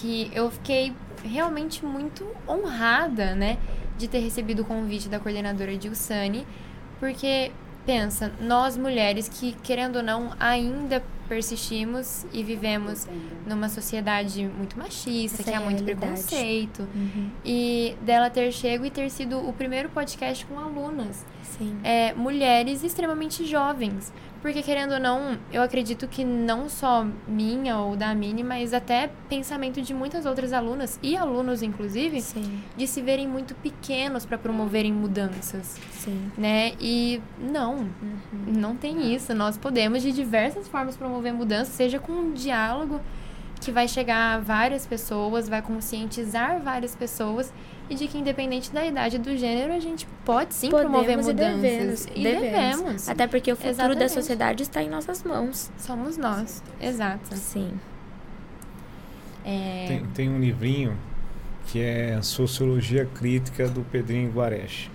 [0.00, 0.92] que eu fiquei
[1.24, 3.58] realmente muito honrada, né,
[3.96, 6.46] de ter recebido o convite da coordenadora Dilsane,
[7.00, 7.50] porque
[7.86, 13.06] pensa, nós mulheres que, querendo ou não, ainda persistimos e vivemos
[13.46, 16.88] numa sociedade muito machista, Essa que é há muito preconceito.
[16.94, 17.30] Uhum.
[17.44, 21.24] E dela ter chego e ter sido o primeiro podcast com alunas.
[21.82, 24.12] É, mulheres extremamente jovens.
[24.44, 29.10] Porque, querendo ou não, eu acredito que não só minha ou da Mini, mas até
[29.26, 32.62] pensamento de muitas outras alunas, e alunos, inclusive, Sim.
[32.76, 35.80] de se verem muito pequenos para promoverem mudanças.
[35.92, 36.30] Sim.
[36.36, 36.74] Né?
[36.78, 37.88] E não, uhum.
[38.46, 39.34] não tem isso.
[39.34, 43.00] Nós podemos, de diversas formas, promover mudanças, seja com um diálogo
[43.62, 47.50] que vai chegar a várias pessoas, vai conscientizar várias pessoas
[47.88, 51.36] e de que independente da idade do gênero, a gente pode sim Podemos promover mudanças.
[51.36, 52.80] E devemos, e devemos.
[52.80, 53.08] devemos.
[53.08, 53.98] Até porque o futuro Exatamente.
[53.98, 55.70] da sociedade está em nossas mãos.
[55.76, 56.62] Somos nós.
[56.80, 57.36] Exato.
[57.36, 57.72] Sim.
[59.44, 59.84] É...
[59.86, 60.96] Tem, tem um livrinho
[61.66, 64.90] que é Sociologia Crítica do Pedrinho Guaresh.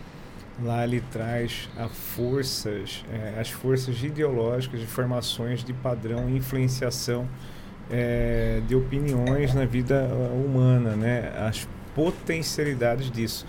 [0.64, 7.30] Lá ele traz a forças, é, as forças ideológicas de formações de padrão e influenciação
[7.90, 11.32] é, de opiniões na vida humana, né?
[11.38, 11.66] As
[11.96, 13.46] potencialidades disso.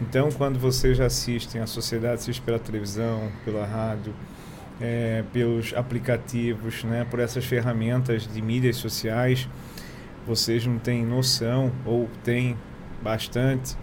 [0.00, 4.14] Então, quando vocês assistem a sociedade, assiste pela televisão, pela rádio,
[4.80, 9.46] é, pelos aplicativos, né, por essas ferramentas de mídias sociais,
[10.26, 12.56] vocês não têm noção ou têm
[13.02, 13.76] bastante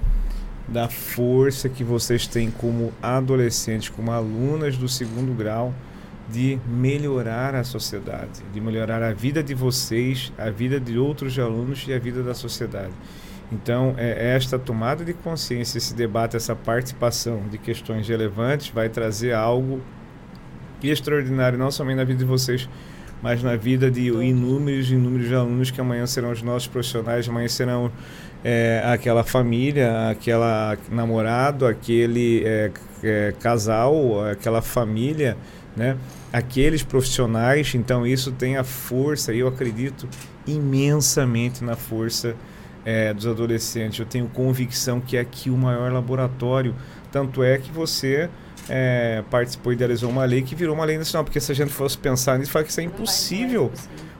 [0.67, 5.73] da força que vocês têm como adolescentes, como alunas do segundo grau,
[6.29, 11.85] de melhorar a sociedade, de melhorar a vida de vocês, a vida de outros alunos
[11.87, 12.93] e a vida da sociedade.
[13.51, 19.33] Então, é, esta tomada de consciência, esse debate, essa participação de questões relevantes vai trazer
[19.33, 19.81] algo
[20.83, 22.69] extraordinário, não somente na vida de vocês,
[23.21, 27.47] mas na vida de inúmeros e inúmeros alunos que amanhã serão os nossos profissionais, amanhã
[27.47, 27.91] serão
[28.43, 32.71] é, aquela família, aquela namorado, aquele é,
[33.03, 35.37] é, casal, aquela família,
[35.75, 35.97] né?
[36.31, 37.73] aqueles profissionais.
[37.73, 40.07] Então, isso tem a força, e eu acredito
[40.45, 42.35] imensamente na força
[42.87, 43.99] é, dos adolescentes.
[43.99, 46.73] Eu tenho convicção que é aqui o maior laboratório.
[47.11, 48.29] Tanto é que você
[48.69, 51.25] é, participou e idealizou uma lei que virou uma lei nacional.
[51.25, 53.69] Porque se a gente fosse pensar nisso, fala que isso é impossível.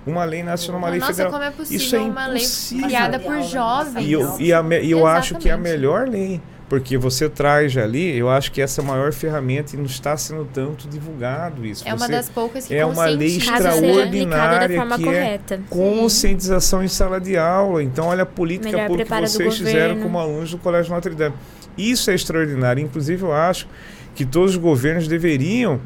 [0.05, 1.32] Uma lei nacional, uma lei Nossa, federal.
[1.32, 2.88] como é possível isso é uma impossível.
[2.88, 4.05] lei criada por jovens.
[4.05, 7.78] E eu, e a, e eu acho que é a melhor lei porque você traz
[7.78, 11.65] ali, eu acho que essa é a maior ferramenta e não está sendo tanto divulgado
[11.65, 11.88] isso.
[11.88, 15.55] É você, uma das poucas que É uma lei extraordinária que correta.
[15.55, 17.82] é conscientização em sala de aula.
[17.82, 21.36] Então, olha a política Melhor pública que vocês fizeram como alunos do Colégio Notre Dame.
[21.78, 22.84] Isso é extraordinário.
[22.84, 23.68] Inclusive, eu acho
[24.13, 25.80] que todos os governos deveriam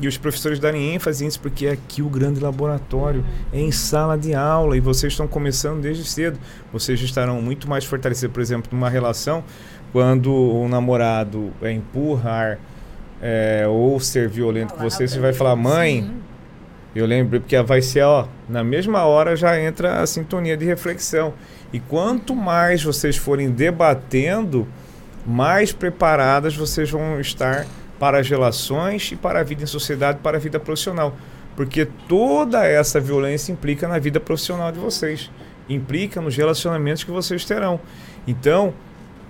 [0.00, 4.16] e os professores darem ênfase nisso, porque é aqui o grande laboratório, é em sala
[4.16, 6.38] de aula, e vocês estão começando desde cedo.
[6.72, 9.44] Vocês estarão muito mais fortalecidos, por exemplo, numa relação,
[9.92, 12.58] quando o namorado é empurrar
[13.20, 16.14] é, ou ser violento com você, você vai falar, mãe, Sim.
[16.96, 21.34] eu lembro, porque vai ser, ó, na mesma hora já entra a sintonia de reflexão.
[21.72, 24.66] E quanto mais vocês forem debatendo,
[25.26, 27.66] mais preparadas vocês vão estar
[27.98, 31.14] para as relações e para a vida em sociedade, para a vida profissional.
[31.54, 35.30] Porque toda essa violência implica na vida profissional de vocês,
[35.68, 37.78] implica nos relacionamentos que vocês terão.
[38.26, 38.74] Então,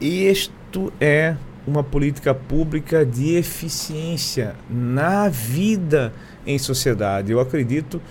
[0.03, 1.36] isto é
[1.66, 6.12] uma política pública de eficiência na vida
[6.46, 7.30] em sociedade.
[7.30, 8.03] Eu acredito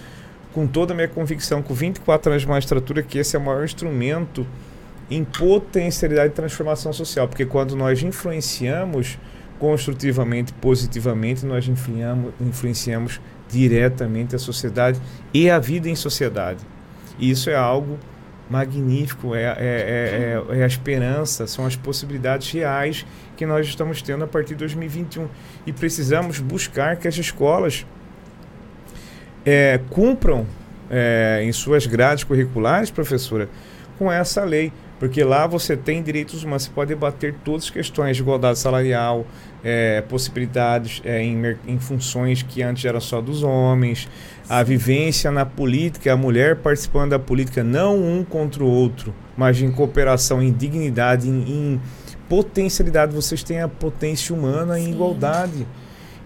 [0.54, 3.64] com toda a minha convicção, com 24 anos de magistratura, que esse é o maior
[3.64, 4.48] instrumento
[5.10, 9.20] em potencialidade de transformação social, porque quando nós influenciamos
[9.60, 15.00] construtivamente, positivamente, nós influenciamos, influenciamos diretamente a sociedade
[15.34, 16.66] e a vida em sociedade.
[17.20, 18.00] E isso é algo
[18.52, 23.06] magnífico, é, é, é, é, a esperança, são as possibilidades reais
[23.38, 25.30] que nós estamos tendo a partir de 2021.
[25.66, 27.86] E precisamos buscar que as escolas
[29.46, 30.46] é, cumpram
[30.90, 33.48] é, em suas grades curriculares, professora,
[33.98, 34.74] com essa lei.
[35.00, 39.26] Porque lá você tem direitos humanos, você pode debater todas as questões de igualdade salarial,
[39.64, 44.08] é, possibilidades é, em, em, funções que antes eram só dos homens,
[44.50, 49.62] a vivência na política, a mulher participando da política, não um contra o outro, mas
[49.62, 51.82] em cooperação, em dignidade, em, em
[52.28, 53.14] potencialidade.
[53.14, 55.68] Vocês têm a potência humana em igualdade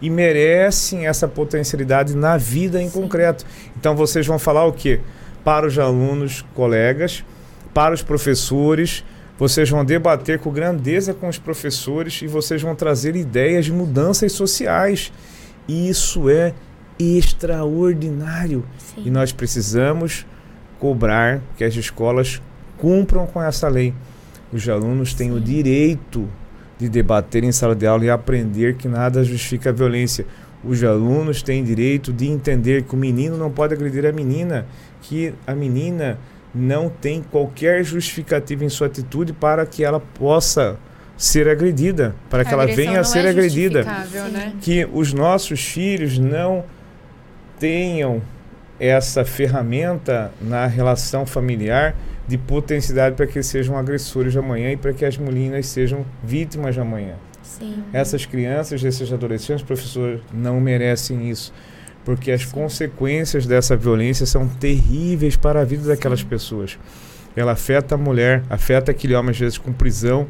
[0.01, 3.01] e merecem essa potencialidade na vida em Sim.
[3.01, 3.45] concreto.
[3.77, 4.99] Então vocês vão falar o quê?
[5.43, 7.23] Para os alunos, colegas,
[7.73, 9.03] para os professores.
[9.37, 14.31] Vocês vão debater com grandeza com os professores e vocês vão trazer ideias de mudanças
[14.31, 15.11] sociais.
[15.67, 16.53] E isso é
[16.97, 18.65] extraordinário.
[18.77, 19.03] Sim.
[19.05, 20.25] E nós precisamos
[20.79, 22.41] cobrar que as escolas
[22.77, 23.93] cumpram com essa lei.
[24.53, 25.35] Os alunos têm Sim.
[25.35, 26.29] o direito
[26.77, 30.25] de debater em sala de aula e aprender que nada justifica a violência.
[30.63, 34.65] Os alunos têm direito de entender que o menino não pode agredir a menina,
[35.01, 36.17] que a menina
[36.55, 40.77] não tem qualquer justificativa em sua atitude para que ela possa
[41.17, 43.83] ser agredida, para a que ela venha a ser é agredida.
[43.83, 44.53] Né?
[44.61, 46.63] Que os nossos filhos não
[47.59, 48.21] tenham
[48.79, 51.95] essa ferramenta na relação familiar
[52.27, 56.05] de potencialidade para que eles sejam agressores de amanhã e para que as meninas sejam
[56.23, 57.15] vítimas de amanhã.
[57.43, 57.83] Sim.
[57.93, 61.53] Essas crianças, esses adolescentes, professor, não merecem isso
[62.05, 66.77] porque as consequências dessa violência são terríveis para a vida daquelas pessoas.
[67.35, 70.27] Ela afeta a mulher, afeta aquele homem às vezes com prisão.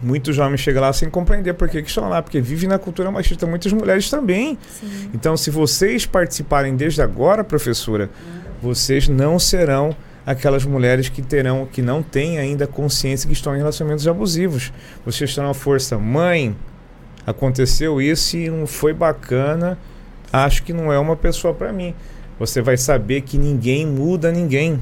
[0.00, 3.10] Muitos homens chegam lá sem compreender por que, que estão lá, porque vivem na cultura
[3.10, 4.56] machista, muitas mulheres também.
[4.70, 5.10] Sim.
[5.12, 8.08] Então, se vocês participarem desde agora, professora,
[8.62, 13.58] vocês não serão aquelas mulheres que terão, que não têm ainda consciência que estão em
[13.58, 14.72] relacionamentos abusivos.
[15.04, 16.54] Vocês terão a força, mãe,
[17.26, 19.76] aconteceu isso e não foi bacana
[20.32, 21.94] acho que não é uma pessoa para mim.
[22.38, 24.78] Você vai saber que ninguém muda ninguém.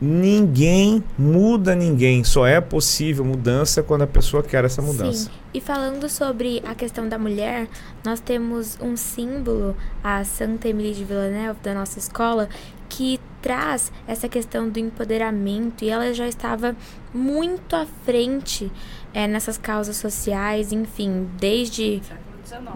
[0.00, 2.24] Ninguém muda ninguém.
[2.24, 5.24] Só é possível mudança quando a pessoa quer essa mudança.
[5.24, 5.30] Sim.
[5.52, 7.68] E falando sobre a questão da mulher,
[8.04, 12.48] nós temos um símbolo, a Santa Emília de Villanelle, da nossa escola,
[12.88, 16.74] que traz essa questão do empoderamento e ela já estava
[17.12, 18.70] muito à frente
[19.12, 22.02] é, nessas causas sociais, enfim, desde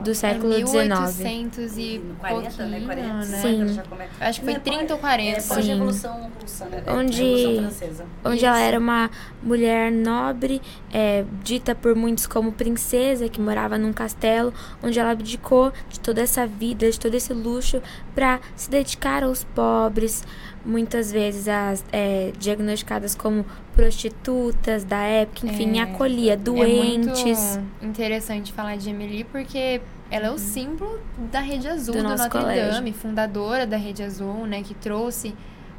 [0.02, 0.74] do século XIX.
[0.74, 2.80] É 1800 e 40, né?
[2.84, 3.22] 40, né?
[3.24, 3.80] Sim.
[4.20, 5.36] Acho que foi 30 ou 40.
[5.36, 5.60] É, Sim.
[5.60, 6.82] Revolução Russa, né?
[6.88, 9.10] Onde, Revolução onde ela era uma
[9.42, 10.62] mulher nobre,
[10.92, 14.52] é, dita por muitos como princesa, que morava num castelo,
[14.82, 17.82] onde ela abdicou de toda essa vida, de todo esse luxo,
[18.14, 20.24] para se dedicar aos pobres,
[20.68, 23.44] muitas vezes as é, diagnosticadas como
[23.74, 27.56] prostitutas da época, enfim, é, acolhia doentes.
[27.56, 31.00] É muito interessante falar de Emily porque ela é o símbolo
[31.32, 32.70] da Rede Azul do, do Notre colégio.
[32.70, 35.34] Dame, fundadora da Rede Azul, né, que trouxe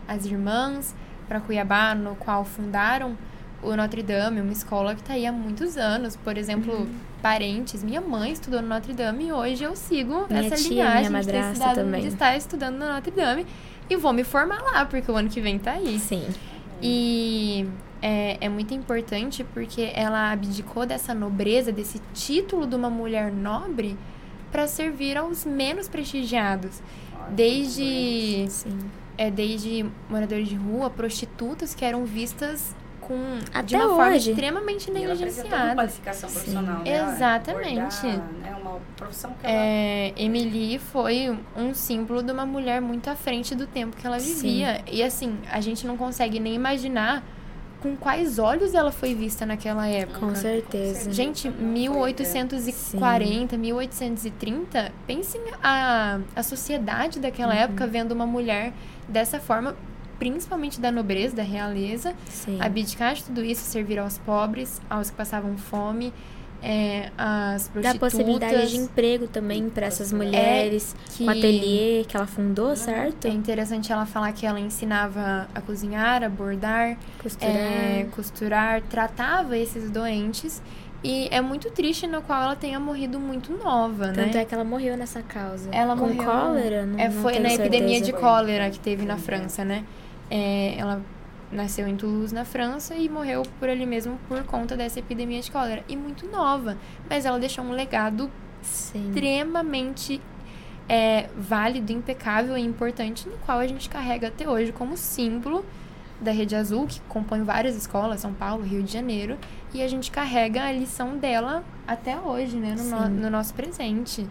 [0.07, 0.95] as irmãs
[1.27, 3.15] para Cuiabá, no qual fundaram
[3.61, 6.15] o Notre Dame, uma escola que está aí há muitos anos.
[6.15, 6.87] Por exemplo, uhum.
[7.21, 11.09] parentes, minha mãe estudou no Notre Dame e hoje eu sigo minha essa tia, linhagem
[11.09, 12.01] minha de, também.
[12.01, 13.45] de estar estudando no Notre Dame
[13.89, 15.99] e vou me formar lá, porque o ano que vem tá aí.
[15.99, 16.27] Sim.
[16.81, 17.67] E
[18.01, 23.97] é, é muito importante porque ela abdicou dessa nobreza, desse título de uma mulher nobre,
[24.51, 26.81] para servir aos menos prestigiados.
[27.31, 28.47] Desde,
[29.17, 32.75] é, desde moradores de rua, prostitutas que eram vistas
[33.09, 33.95] com Até de uma hoje.
[33.95, 35.73] forma extremamente negligenciada.
[35.73, 37.13] qualificação profissional, né?
[37.15, 38.05] Exatamente.
[38.45, 39.55] é uma profissão que ela...
[39.55, 44.19] é, Emily foi um símbolo de uma mulher muito à frente do tempo que ela
[44.19, 44.75] vivia.
[44.75, 44.83] Sim.
[44.91, 47.23] E assim, a gente não consegue nem imaginar
[47.81, 50.19] com quais olhos ela foi vista naquela época.
[50.19, 51.11] Com certeza.
[51.11, 53.57] Gente, 1840, Sim.
[53.57, 57.59] 1830, pensem a, a sociedade daquela uhum.
[57.59, 58.71] época vendo uma mulher
[59.07, 59.75] dessa forma,
[60.19, 62.59] principalmente da nobreza, da realeza, Sim.
[62.61, 66.13] abdicar de tudo isso, servir aos pobres, aos que passavam fome
[66.61, 67.93] é, as prostitutas.
[67.93, 72.75] Dá possibilidade de emprego também para essas mulheres, é que, com ateliê que ela fundou,
[72.75, 73.25] certo?
[73.25, 79.57] É interessante ela falar que ela ensinava a cozinhar, a bordar, costurar, é, costurar tratava
[79.57, 80.61] esses doentes.
[81.01, 84.23] E é muito triste no qual ela tenha morrido muito nova, Tanto né?
[84.25, 85.69] Tanto é que ela morreu nessa causa.
[85.71, 86.85] Ela Com morreu, cólera?
[86.85, 88.11] Não, é, foi não na epidemia certeza.
[88.11, 89.85] de cólera que teve na França, né?
[90.29, 91.01] É, ela
[91.51, 95.51] nasceu em Toulouse, na França, e morreu por ali mesmo por conta dessa epidemia de
[95.51, 95.83] cólera.
[95.87, 96.77] E muito nova.
[97.09, 98.29] Mas ela deixou um legado
[98.61, 99.09] Sim.
[99.09, 100.21] extremamente
[100.87, 105.65] é, válido, impecável e importante, no qual a gente carrega até hoje como símbolo
[106.19, 109.37] da Rede Azul, que compõe várias escolas, São Paulo, Rio de Janeiro,
[109.73, 114.27] e a gente carrega a lição dela até hoje, né, no, no, no nosso presente.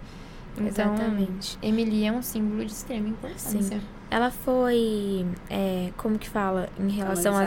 [0.52, 1.58] Então, Exatamente.
[1.62, 3.78] Emily é um símbolo de extrema importância.
[3.78, 3.97] Sim.
[4.10, 7.44] Ela foi, é, como que fala, em relação a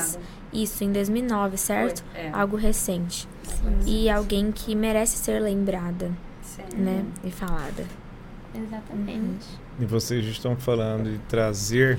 [0.53, 2.03] isso, em 2009, certo?
[2.12, 2.30] Foi, é.
[2.32, 3.28] Algo recente.
[3.43, 6.64] Sim, e alguém que merece ser lembrada, Sim.
[6.78, 7.05] né?
[7.24, 7.86] E falada.
[8.53, 9.18] Exatamente.
[9.18, 9.80] Uhum.
[9.80, 11.97] E vocês estão falando de trazer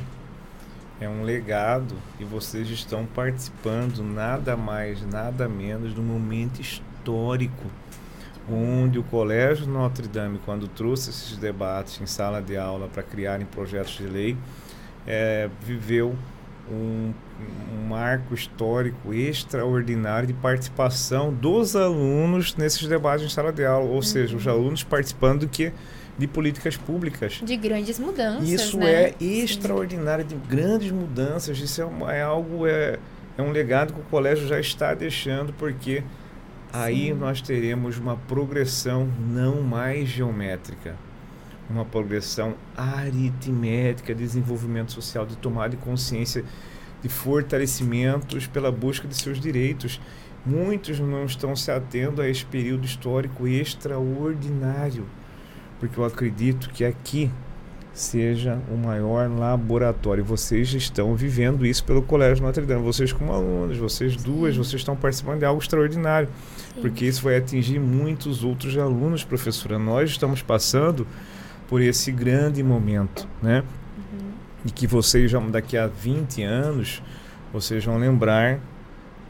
[1.01, 7.65] é um legado e vocês estão participando nada mais, nada menos do momento histórico
[8.51, 13.47] onde o Colégio Notre Dame, quando trouxe esses debates em sala de aula para criarem
[13.47, 14.37] projetos de lei,
[15.07, 16.15] é, viveu
[16.71, 17.13] um,
[17.75, 23.97] um, marco histórico extraordinário de participação dos alunos nesses debates em sala de aula, ou
[23.97, 24.03] uhum.
[24.03, 25.73] seja, os alunos participando que
[26.19, 27.41] de políticas públicas.
[27.43, 28.49] De grandes mudanças.
[28.49, 28.93] Isso né?
[28.93, 31.59] é extraordinário, de grandes mudanças.
[31.59, 32.99] Isso é, é algo, é,
[33.37, 36.03] é um legado que o colégio já está deixando, porque
[36.73, 40.97] aí nós teremos uma progressão não mais geométrica,
[41.69, 46.45] uma progressão aritmética, desenvolvimento social, de tomada de consciência,
[47.03, 50.01] de fortalecimentos pela busca de seus direitos.
[50.45, 55.07] Muitos não estão se atendo a esse período histórico extraordinário,
[55.79, 57.31] porque eu acredito que aqui
[57.93, 60.25] seja o maior laboratório.
[60.25, 62.83] Vocês estão vivendo isso pelo Colégio Notre Dame.
[62.83, 66.29] Vocês como alunos, vocês duas, vocês estão participando de algo extraordinário.
[66.75, 66.81] Sim.
[66.81, 69.79] Porque isso vai atingir muitos outros alunos, professora.
[69.79, 71.07] Nós estamos passando
[71.69, 73.63] por esse grande momento, né?
[73.97, 74.31] Uhum.
[74.65, 77.03] E que vocês, já, daqui a 20 anos,
[77.53, 78.59] vocês vão lembrar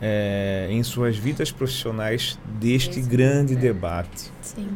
[0.00, 3.56] é, em suas vidas profissionais deste esse grande é.
[3.56, 4.30] debate.
[4.40, 4.68] Sim.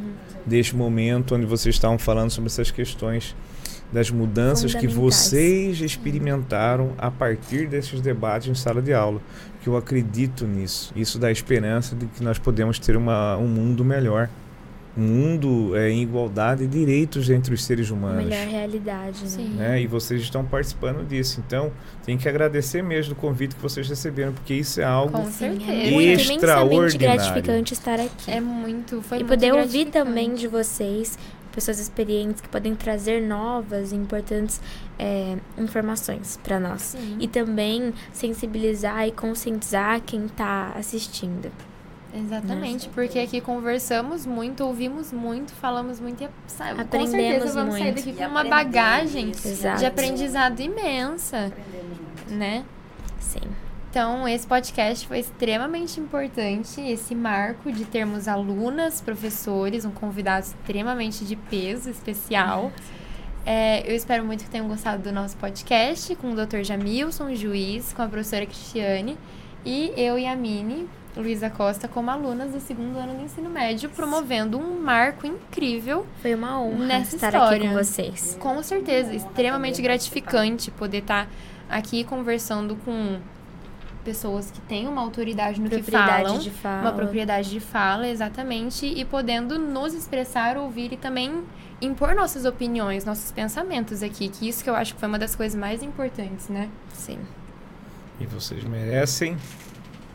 [0.45, 3.35] Deste momento onde vocês estavam falando sobre essas questões
[3.93, 9.21] das mudanças que vocês experimentaram a partir desses debates em sala de aula.
[9.63, 10.93] Que eu acredito nisso.
[10.95, 14.29] Isso dá esperança de que nós podemos ter uma, um mundo melhor.
[14.97, 18.25] Um mundo é, em igualdade de direitos entre os seres humanos.
[18.25, 19.29] Melhor realidade, né?
[19.29, 19.49] Sim.
[19.51, 19.83] né?
[19.83, 21.43] E vocês estão participando disso.
[21.47, 21.71] Então,
[22.05, 26.03] tem que agradecer mesmo o convite que vocês receberam, porque isso é algo Com certeza.
[26.23, 27.21] extraordinário.
[27.21, 28.31] É gratificante estar aqui.
[28.31, 31.19] É muito, foi e muito poder ouvir também de vocês
[31.57, 34.61] pessoas experientes que podem trazer novas e importantes
[34.99, 36.83] é, informações para nós.
[36.83, 37.17] Sim.
[37.19, 41.51] E também sensibilizar e conscientizar quem está assistindo.
[42.15, 47.75] Exatamente, porque aqui conversamos muito, ouvimos muito, falamos muito e sabe, Aprendemos com certeza vamos
[47.79, 47.83] muito.
[47.83, 49.79] sair daqui com uma bagagem Exato.
[49.79, 51.47] de aprendizado imensa.
[51.47, 52.35] Aprendemos muito.
[52.35, 52.65] Né?
[53.19, 53.66] Sim.
[53.97, 61.25] Então, esse podcast foi extremamente importante, esse marco de termos alunas, professores, um convidado extremamente
[61.25, 62.71] de peso, especial.
[63.47, 66.61] É, eu espero muito que tenham gostado do nosso podcast com o Dr.
[66.63, 69.17] Jamilson, juiz, com a professora Cristiane
[69.65, 70.87] e eu e a Mini,
[71.17, 76.07] Luísa Costa, como alunas do segundo ano do ensino médio, promovendo um marco incrível.
[76.21, 77.57] Foi uma honra nessa estar história.
[77.57, 78.37] aqui com vocês.
[78.39, 81.27] Com certeza, extremamente gratificante poder estar
[81.71, 83.19] aqui conversando com
[84.07, 86.83] pessoas que têm uma autoridade no que falam, de fala.
[86.83, 91.43] uma propriedade de fala, exatamente, e podendo nos expressar, ouvir e também
[91.83, 95.35] impor nossas opiniões, nossos pensamentos aqui, que isso que eu acho que foi uma das
[95.35, 96.69] coisas mais importantes, né?
[96.95, 97.19] Sim.
[98.21, 99.37] E vocês merecem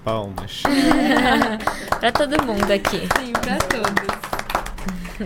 [0.05, 0.63] Palmas.
[1.99, 3.01] para todo mundo aqui.
[3.19, 4.31] Sim, para todos.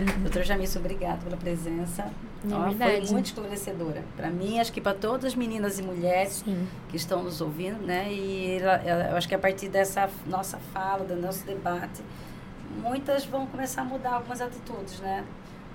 [0.20, 2.10] Doutora Jamilson, obrigada pela presença.
[2.50, 4.02] É Ó, foi muito esclarecedora.
[4.16, 6.66] Para mim, acho que para todas as meninas e mulheres Sim.
[6.88, 8.12] que estão nos ouvindo, né?
[8.12, 12.02] E ela, ela, eu acho que a partir dessa nossa fala, do nosso debate,
[12.82, 15.24] muitas vão começar a mudar algumas atitudes, né?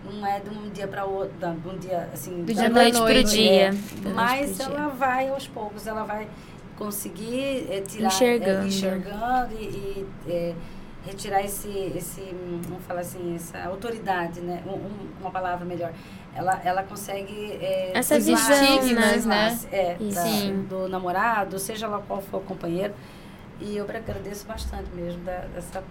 [0.03, 3.19] Não é de um dia para outro, de um dia assim, do dia noite para
[3.19, 3.69] o dia.
[3.69, 4.89] É, mas ela dia.
[4.89, 6.27] vai aos poucos, ela vai
[6.75, 10.55] conseguir é, tirar, enxergando, é, enxergando e, e é,
[11.05, 12.21] retirar esse, esse,
[12.63, 14.63] vamos falar assim, essa autoridade, né?
[14.65, 15.93] Um, um, uma palavra melhor.
[16.35, 17.57] Ela, ela consegue...
[17.61, 19.59] É, Essas estigmas, né?
[19.71, 20.23] É, da,
[20.69, 22.93] do namorado, seja lá qual for o companheiro.
[23.59, 25.83] E eu agradeço bastante mesmo da, dessa,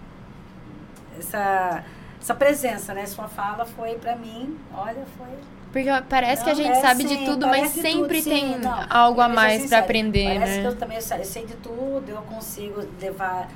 [1.17, 1.83] essa,
[2.19, 3.05] essa presença, né?
[3.05, 5.27] Sua fala foi para mim, olha, foi...
[5.71, 8.53] Porque parece não, que a gente é, sabe sim, de tudo, mas sempre tudo, tem
[8.55, 10.61] sim, não, algo a mais para aprender, parece né?
[10.61, 13.47] que eu também eu sei de tudo, eu consigo levar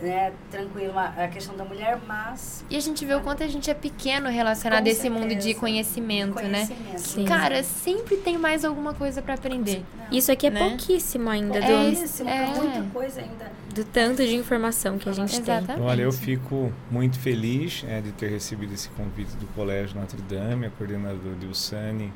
[0.00, 2.64] né, tranquilo a questão da mulher, mas.
[2.70, 5.54] E a gente vê o quanto a gente é pequeno relacionado a esse mundo de
[5.54, 6.66] conhecimento, né?
[6.66, 7.24] conhecimento Sim.
[7.24, 9.84] Cara, sempre tem mais alguma coisa para aprender.
[9.98, 10.16] Não.
[10.16, 10.68] Isso aqui é né?
[10.68, 11.58] pouquíssimo ainda.
[11.58, 13.52] É, do, isso, é muita coisa ainda.
[13.74, 15.74] Do tanto de informação que a gente Exatamente.
[15.74, 15.82] tem.
[15.82, 20.66] Olha, eu fico muito feliz é, de ter recebido esse convite do Colégio Notre Dame,
[20.66, 22.12] a coordenadora Dilsane.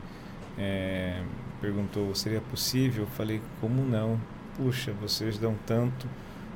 [0.59, 1.21] É,
[1.61, 3.05] perguntou, seria possível?
[3.05, 4.21] Eu falei, como não?
[4.57, 6.07] Puxa, vocês dão tanto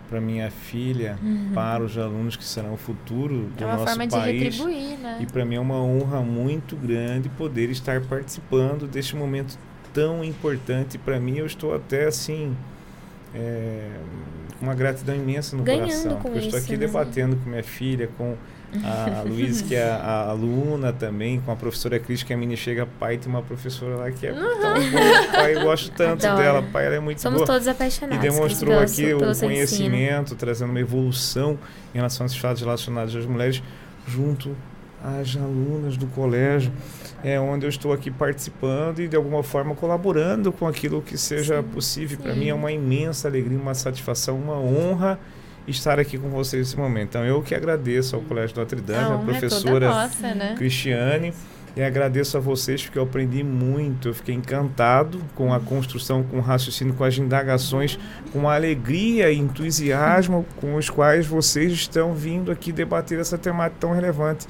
[0.08, 1.50] para minha filha, uhum.
[1.54, 4.38] para os alunos que serão o futuro do é uma nosso forma país.
[4.38, 5.18] De retribuir, né?
[5.20, 9.58] E para mim é uma honra muito grande poder estar participando deste momento
[9.92, 11.38] tão importante para mim.
[11.38, 12.54] Eu estou até assim
[13.34, 13.90] é,
[14.58, 16.78] com uma gratidão imensa no Ganhando coração, porque eu estou aqui né?
[16.78, 18.36] debatendo com minha filha, com
[18.82, 22.86] a Luísa, que é a, aluna também, com a professora Cris, que a menina chega,
[22.98, 24.60] pai, tem uma professora lá que é uhum.
[24.60, 26.42] tão boa, pai, eu gosto tanto Adoro.
[26.42, 27.46] dela, pai, ela é muito Somos boa.
[27.46, 28.24] todos apaixonados.
[28.24, 30.38] E demonstrou aqui o conhecimento, ensino.
[30.38, 31.58] trazendo uma evolução
[31.94, 33.62] em relação aos fatos relacionados às mulheres,
[34.06, 34.56] junto
[35.02, 36.72] às alunas do colégio,
[37.22, 41.62] é onde eu estou aqui participando e de alguma forma colaborando com aquilo que seja
[41.62, 42.18] sim, possível.
[42.18, 45.18] Para mim é uma imensa alegria, uma satisfação, uma honra
[45.66, 47.10] estar aqui com vocês nesse momento.
[47.10, 50.54] Então, eu que agradeço ao Colégio Notre Dame, a, professora é nossa, né?
[50.56, 51.32] Cristiane,
[51.76, 56.38] e agradeço a vocês porque eu aprendi muito, eu fiquei encantado com a construção, com
[56.38, 57.98] o raciocínio, com as indagações,
[58.32, 63.78] com a alegria e entusiasmo com os quais vocês estão vindo aqui debater essa temática
[63.80, 64.46] tão relevante.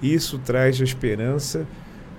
[0.00, 1.66] Isso traz a esperança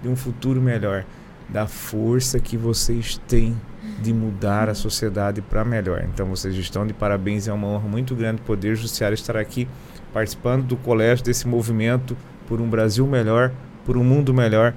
[0.01, 1.05] de um futuro melhor,
[1.47, 3.55] da força que vocês têm
[3.99, 6.05] de mudar a sociedade para melhor.
[6.11, 9.67] Então vocês estão de parabéns, é uma honra muito grande poder judiciário estar aqui
[10.13, 12.15] participando do colégio desse movimento
[12.47, 13.51] por um Brasil melhor,
[13.85, 14.73] por um mundo melhor,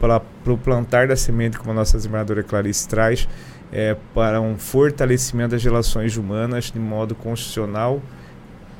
[0.00, 3.28] para, para o plantar da semente, como a nossa desembargadora Clarice traz,
[3.72, 8.00] é, para um fortalecimento das relações humanas de modo constitucional,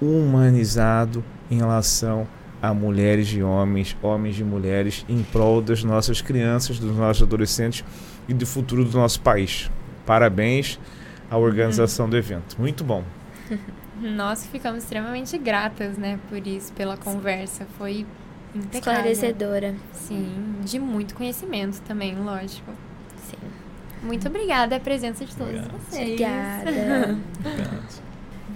[0.01, 2.27] humanizado em relação
[2.61, 7.85] a mulheres e homens, homens e mulheres, em prol das nossas crianças, dos nossos adolescentes
[8.29, 9.71] e do futuro do nosso país.
[10.05, 10.79] Parabéns
[11.31, 12.11] à organização uhum.
[12.11, 12.57] do evento.
[12.59, 13.03] Muito bom.
[14.01, 17.67] Nós ficamos extremamente gratas, né, por isso, pela conversa.
[17.77, 18.07] Foi
[18.55, 19.11] impecável.
[19.11, 19.75] Esclarecedora.
[19.93, 22.71] Sim, de muito conhecimento também, lógico.
[23.29, 23.37] Sim.
[24.03, 25.79] Muito obrigada a presença de todos Obrigado.
[25.81, 26.09] vocês.
[26.11, 27.19] Obrigada.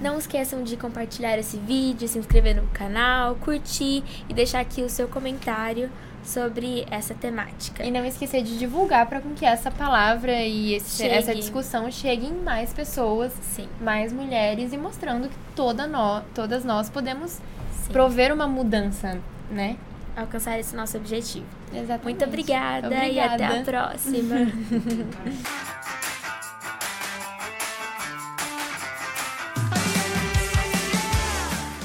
[0.01, 4.89] Não esqueçam de compartilhar esse vídeo, se inscrever no canal, curtir e deixar aqui o
[4.89, 5.91] seu comentário
[6.25, 7.85] sobre essa temática.
[7.85, 12.35] E não esquecer de divulgar para que essa palavra e esse, essa discussão chegue em
[12.35, 13.69] mais pessoas, Sim.
[13.81, 17.93] mais mulheres e mostrando que toda no, todas nós podemos Sim.
[17.93, 19.19] prover uma mudança,
[19.51, 19.77] né?
[20.17, 21.47] Alcançar esse nosso objetivo.
[21.73, 22.05] Exatamente.
[22.05, 23.09] Muito obrigada, obrigada.
[23.09, 24.37] e até a próxima.